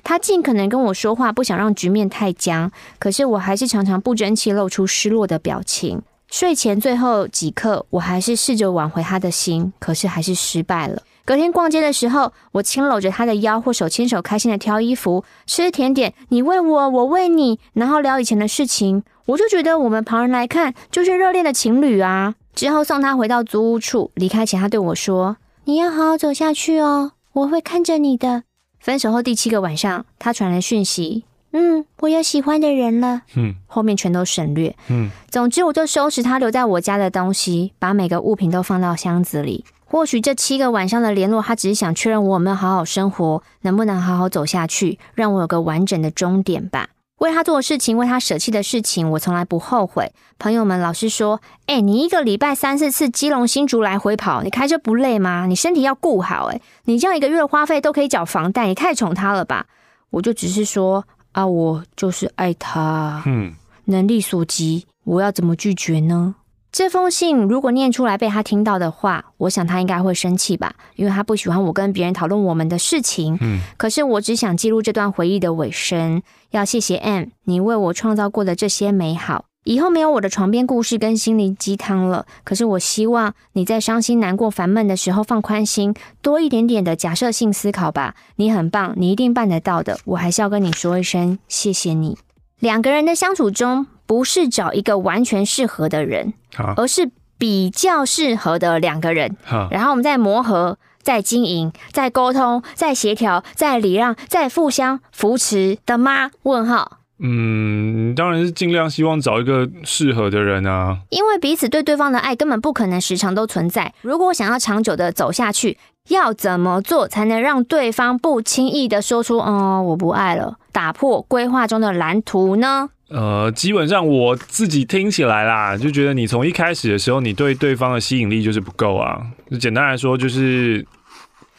[0.02, 6.00] 他尽可能跟我说话，不想让局面太僵，可是我还是常常不争气，露出失落的表情。
[6.28, 11.02] 睡前最后几刻，我还是试着挽回他的心，可是还是失败了。
[11.24, 16.14] 隔天逛街的时候，我轻搂着他的腰，或手牵手，开心的挑衣服、吃甜点。
[16.28, 19.02] 你喂我，我喂你，然后聊以前的事情。
[19.26, 22.36] 我就觉得我们旁人来看就是热恋的情侣啊。
[22.54, 28.44] 之后送他回到租屋处，离开前他对我说：“你要好好走下去哦。”我会看着你的。
[28.78, 33.22] 分手后第七个晚上，他传来讯息，嗯，我有喜欢的人了。
[33.34, 34.74] 嗯，后面全都省略。
[34.88, 39.66] 嗯，总之我就收拾他留在我家的东西，把每个物品都放到箱子里。
[39.84, 46.88] 或许这七个晚上的联络，他只是想确认我有没有好好生活，能不能好好走下去，让我有个完整的终点吧。
[47.18, 50.12] 为他做的事情，为他舍弃的事情，我从来不后悔。
[50.38, 55.46] 朋友们老是说：“哎，你一个礼拜三四次基隆新竹来回跑，你开车不累吗？
[55.46, 56.46] 你身体要顾好。
[56.46, 59.66] 哎，你这样一个月的花费都可以缴房贷，你太宠他了吧？”
[60.10, 63.54] 我就只是说：“啊，我就是爱他，嗯，
[63.86, 66.34] 能力所及，我要怎么拒绝呢？”
[66.76, 73.38] 这封信如果念出来被他听到的话，我想他应该会生气吧，因为他不喜欢我跟别人讨论我们的事情。
[73.40, 76.22] 嗯，可是我只想记录这段回忆的尾声。
[76.50, 79.46] 要谢谢 M，你为我创造过的这些美好。
[79.64, 82.26] 以后没有我的床边故事跟心灵鸡汤了。
[82.44, 88.14] 可是我希望你在伤心、难过、烦闷的时候放宽心，多一点点的假设性思考吧。
[88.36, 89.98] 你很棒，你一定办得到的。
[90.04, 92.18] 我还是要跟你说一声谢谢你。
[92.60, 93.86] 两个人的相处中。
[94.08, 96.32] 不是找一个完全适合的人，
[96.76, 99.36] 而是比较适合的两个人。
[99.68, 106.30] 然后我们再磨合、再经营、再沟通、再协调、再礼让、再互相扶持的吗？
[106.44, 106.98] 问号。
[107.18, 110.98] 嗯，当然是尽量希望找一个适合的人啊。
[111.10, 113.92] 因为彼此对对方的爱根本不可能时常都存在。
[114.02, 115.76] 如果想要长久的走下去，
[116.10, 122.90] 要怎么做才能让对方不轻易的说出“哦，我不爱了”，打破规划中的蓝图呢？
[123.08, 129.18] 呃，基本上我自己听起来啦，就觉得你从一开始的时候，你对对方的吸引力就是不够啊。
[129.50, 130.84] 就简单来说，就是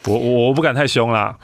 [0.04, 1.34] 我我不敢太凶啦，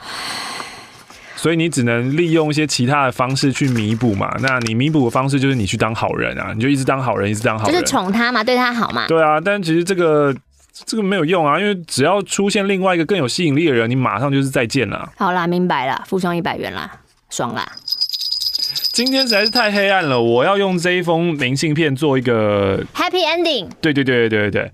[1.35, 4.33] 所以你只能利用一些其他的方式去弥补嘛。
[4.39, 9.05] 那你弥补的方式就是你去当好人啊，你就一直当好人，一直当好人，就是宠他嘛，对他好嘛。
[9.09, 10.33] 对啊，但其实这个
[10.85, 15.11] 这个没有用啊，因为只要出现另外一个更有吸引力的人，你马上就是再见了。
[15.17, 16.89] 好啦，明白了，附上一百元啦，
[17.29, 17.65] 爽啦。
[18.91, 23.69] 今天实在是太黑暗了，我要用这一封明信片做一个 happy ending。
[23.81, 24.71] 对对对对对对，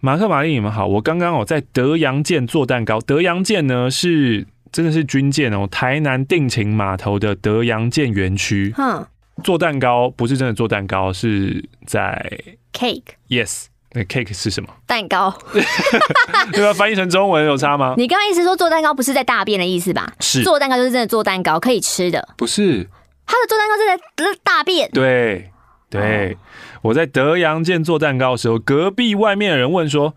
[0.00, 3.00] 马克玛丽你们好，我刚刚我在德阳舰做蛋糕。
[3.00, 8.72] 德阳舰呢是真的是军舰哦，台南定情码头的德阳舰园区。
[8.76, 9.04] 哼，
[9.42, 12.40] 做蛋糕不是真的做蛋糕，是在
[12.72, 13.02] cake。
[13.28, 14.68] Yes，那 cake 是什么？
[14.86, 15.36] 蛋糕。
[16.52, 16.72] 对吧？
[16.72, 17.94] 翻译成中文有差吗？
[17.96, 20.12] 你刚刚意思说做蛋糕不是在大便的意思吧？
[20.20, 22.28] 是，做蛋糕就是真的做蛋糕，可以吃的。
[22.36, 22.88] 不是。
[23.26, 23.86] 他的做蛋糕是
[24.34, 24.90] 在大便。
[24.90, 25.50] 对
[25.90, 26.36] 对，
[26.82, 30.14] 我在德阳舰做蛋糕的时候，隔壁外面的人问说：“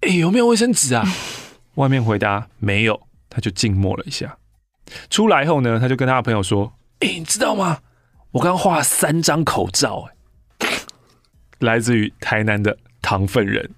[0.00, 1.04] 哎，有没有卫生纸啊？”
[1.76, 4.36] 外面回答没有，他就静默了一下。
[5.10, 7.78] 出来后呢，他就跟他的朋友说：“哎，你知道吗？
[8.32, 10.08] 我刚画了三张口罩，
[10.58, 10.68] 哎，
[11.60, 12.76] 来自于台南的
[13.06, 13.70] 糖分人。”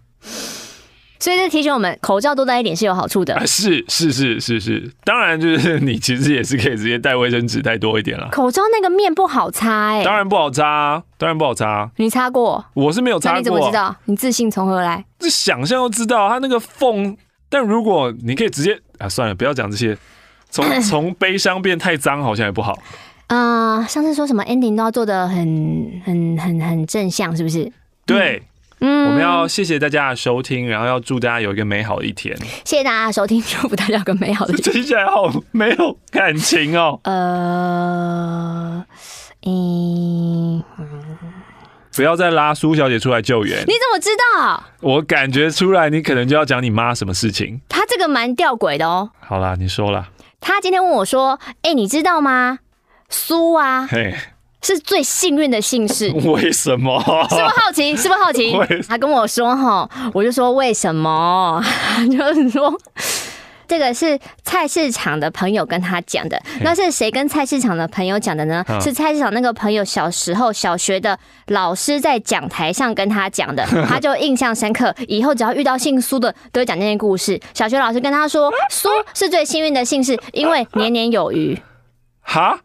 [1.21, 3.35] 所以这提醒我们，口罩多戴一点是有好处的。
[3.35, 8.29] 啊，是是是是是，当然就是你其实也是可以直接带卫生纸带多一点了。
[8.31, 11.91] 口罩那个面不好擦哎、欸，当然不好擦，当然不好擦。
[11.97, 12.65] 你擦过？
[12.73, 13.39] 我是没有擦过。
[13.39, 13.95] 你怎么知道？
[14.05, 15.05] 你自信从何来？
[15.19, 17.17] 这想象都知道，它那个缝。
[17.49, 19.99] 但如果你可以直接啊，算了，不要讲这些。
[20.51, 22.79] 从 从悲伤变太脏，好像也不好。
[23.27, 27.71] 啊、呃，上次说什么 ending 都要做的很很很很正向，是不是？
[28.07, 28.37] 对。
[28.37, 28.43] 嗯
[28.81, 32.37] 嗯，我们要谢谢大家的收听，然后要祝大家有一个美好的一天。
[32.65, 34.75] 谢谢大家的收听，祝福大家有个美好的一天。
[34.75, 37.01] 听起来好没有感情哦。
[37.05, 38.85] 呃，
[39.47, 40.63] 嗯，
[41.97, 43.61] 不要再拉苏小姐出来救援。
[43.67, 44.63] 你怎么知道？
[44.81, 47.61] 我感觉出来，你可能就要讲你妈什么事情。
[47.69, 49.11] 她这个蛮吊诡的哦。
[49.21, 50.09] 好啦，你说啦。
[50.41, 52.61] 他今天问我说：“哎，你知道吗？
[53.09, 54.15] 苏啊。”嘿。
[54.63, 57.01] 是最幸运的姓氏， 为什么？
[57.31, 57.97] 是不是好奇？
[57.97, 58.57] 是不是好奇？
[58.89, 61.63] 他跟我说哈，我就说为什么？
[62.11, 62.73] 就是说
[63.69, 66.41] 这个是菜市场的朋友跟他讲的。
[66.63, 68.65] 那是谁跟菜市场的朋友讲的呢？
[68.81, 74.95] 是菜市场那个朋友小时候小学的老师在讲台上跟他讲的，他就印象深刻。
[75.07, 77.39] 以后只要遇到姓苏的，都会讲这件故事。
[77.53, 81.61] 小学老师跟他说，苏是最幸运的姓氏，因为年年有余。
[82.23, 82.59] 哈？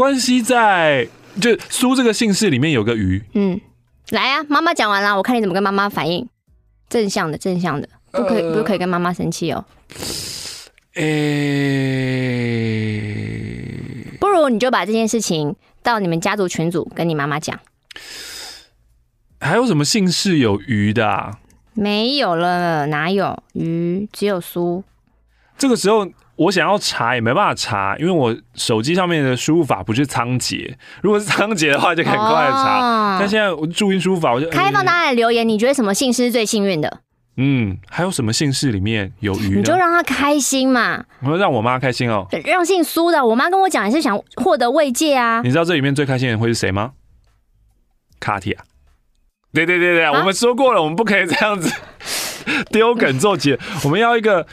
[0.00, 1.06] 关系在
[1.38, 3.22] 就苏这个姓氏里面有个鱼。
[3.34, 3.60] 嗯，
[4.08, 6.26] 来啊，妈妈讲完了，我看你怎么跟妈妈反应。
[6.88, 9.62] 正向的，正向的，不可以，呃、不可以跟妈妈生气哦。
[10.94, 11.02] 诶、
[14.08, 17.60] 欸，不如你就把这件事情到你们家族群组跟你妈妈讲。
[19.38, 21.38] 还有什么姓氏有鱼的、啊？
[21.74, 24.08] 没有了，哪有鱼？
[24.10, 24.82] 只有苏。
[25.58, 26.08] 这个时候。
[26.40, 30.74] 我想要查也没办法查，因为我手机上面的输入法不是仓颉。
[31.02, 32.18] 如果是仓颉的话，就很快
[32.50, 32.78] 查。
[32.78, 37.00] 哦、但现在我注音输入法，我就开放大家的留言，你觉得什么姓氏是最幸运的？
[37.36, 39.56] 嗯，还有什么姓氏里面有鱼？
[39.58, 41.04] 你就让他开心嘛。
[41.20, 42.26] 我说让我妈开心哦。
[42.46, 45.42] 让姓苏的，我妈跟我讲也是想获得慰藉啊。
[45.44, 46.92] 你知道这里面最开心的人会是谁吗？
[48.18, 48.58] 卡提亚。
[49.52, 51.70] 对对对对，啊、我们说过了，我们不可以这样子
[52.72, 54.46] 丢梗做结，我们要一个。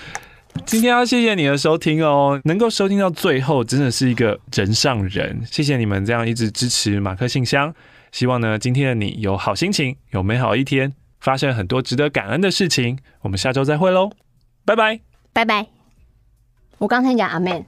[0.66, 5.42] 今天要谢谢你的收听哦，能够收听到最后，真的是一个人上人。
[5.50, 7.74] 谢谢你们这样一直支持马克信箱，
[8.12, 12.98] 希望呢今天的你有好心情，有美好一天，发生很多值得感恩的事情。
[13.22, 14.12] 我们下周再会喽，
[14.66, 15.00] 拜拜，
[15.32, 15.68] 拜拜。
[16.80, 17.66] 我刚才讲阿门。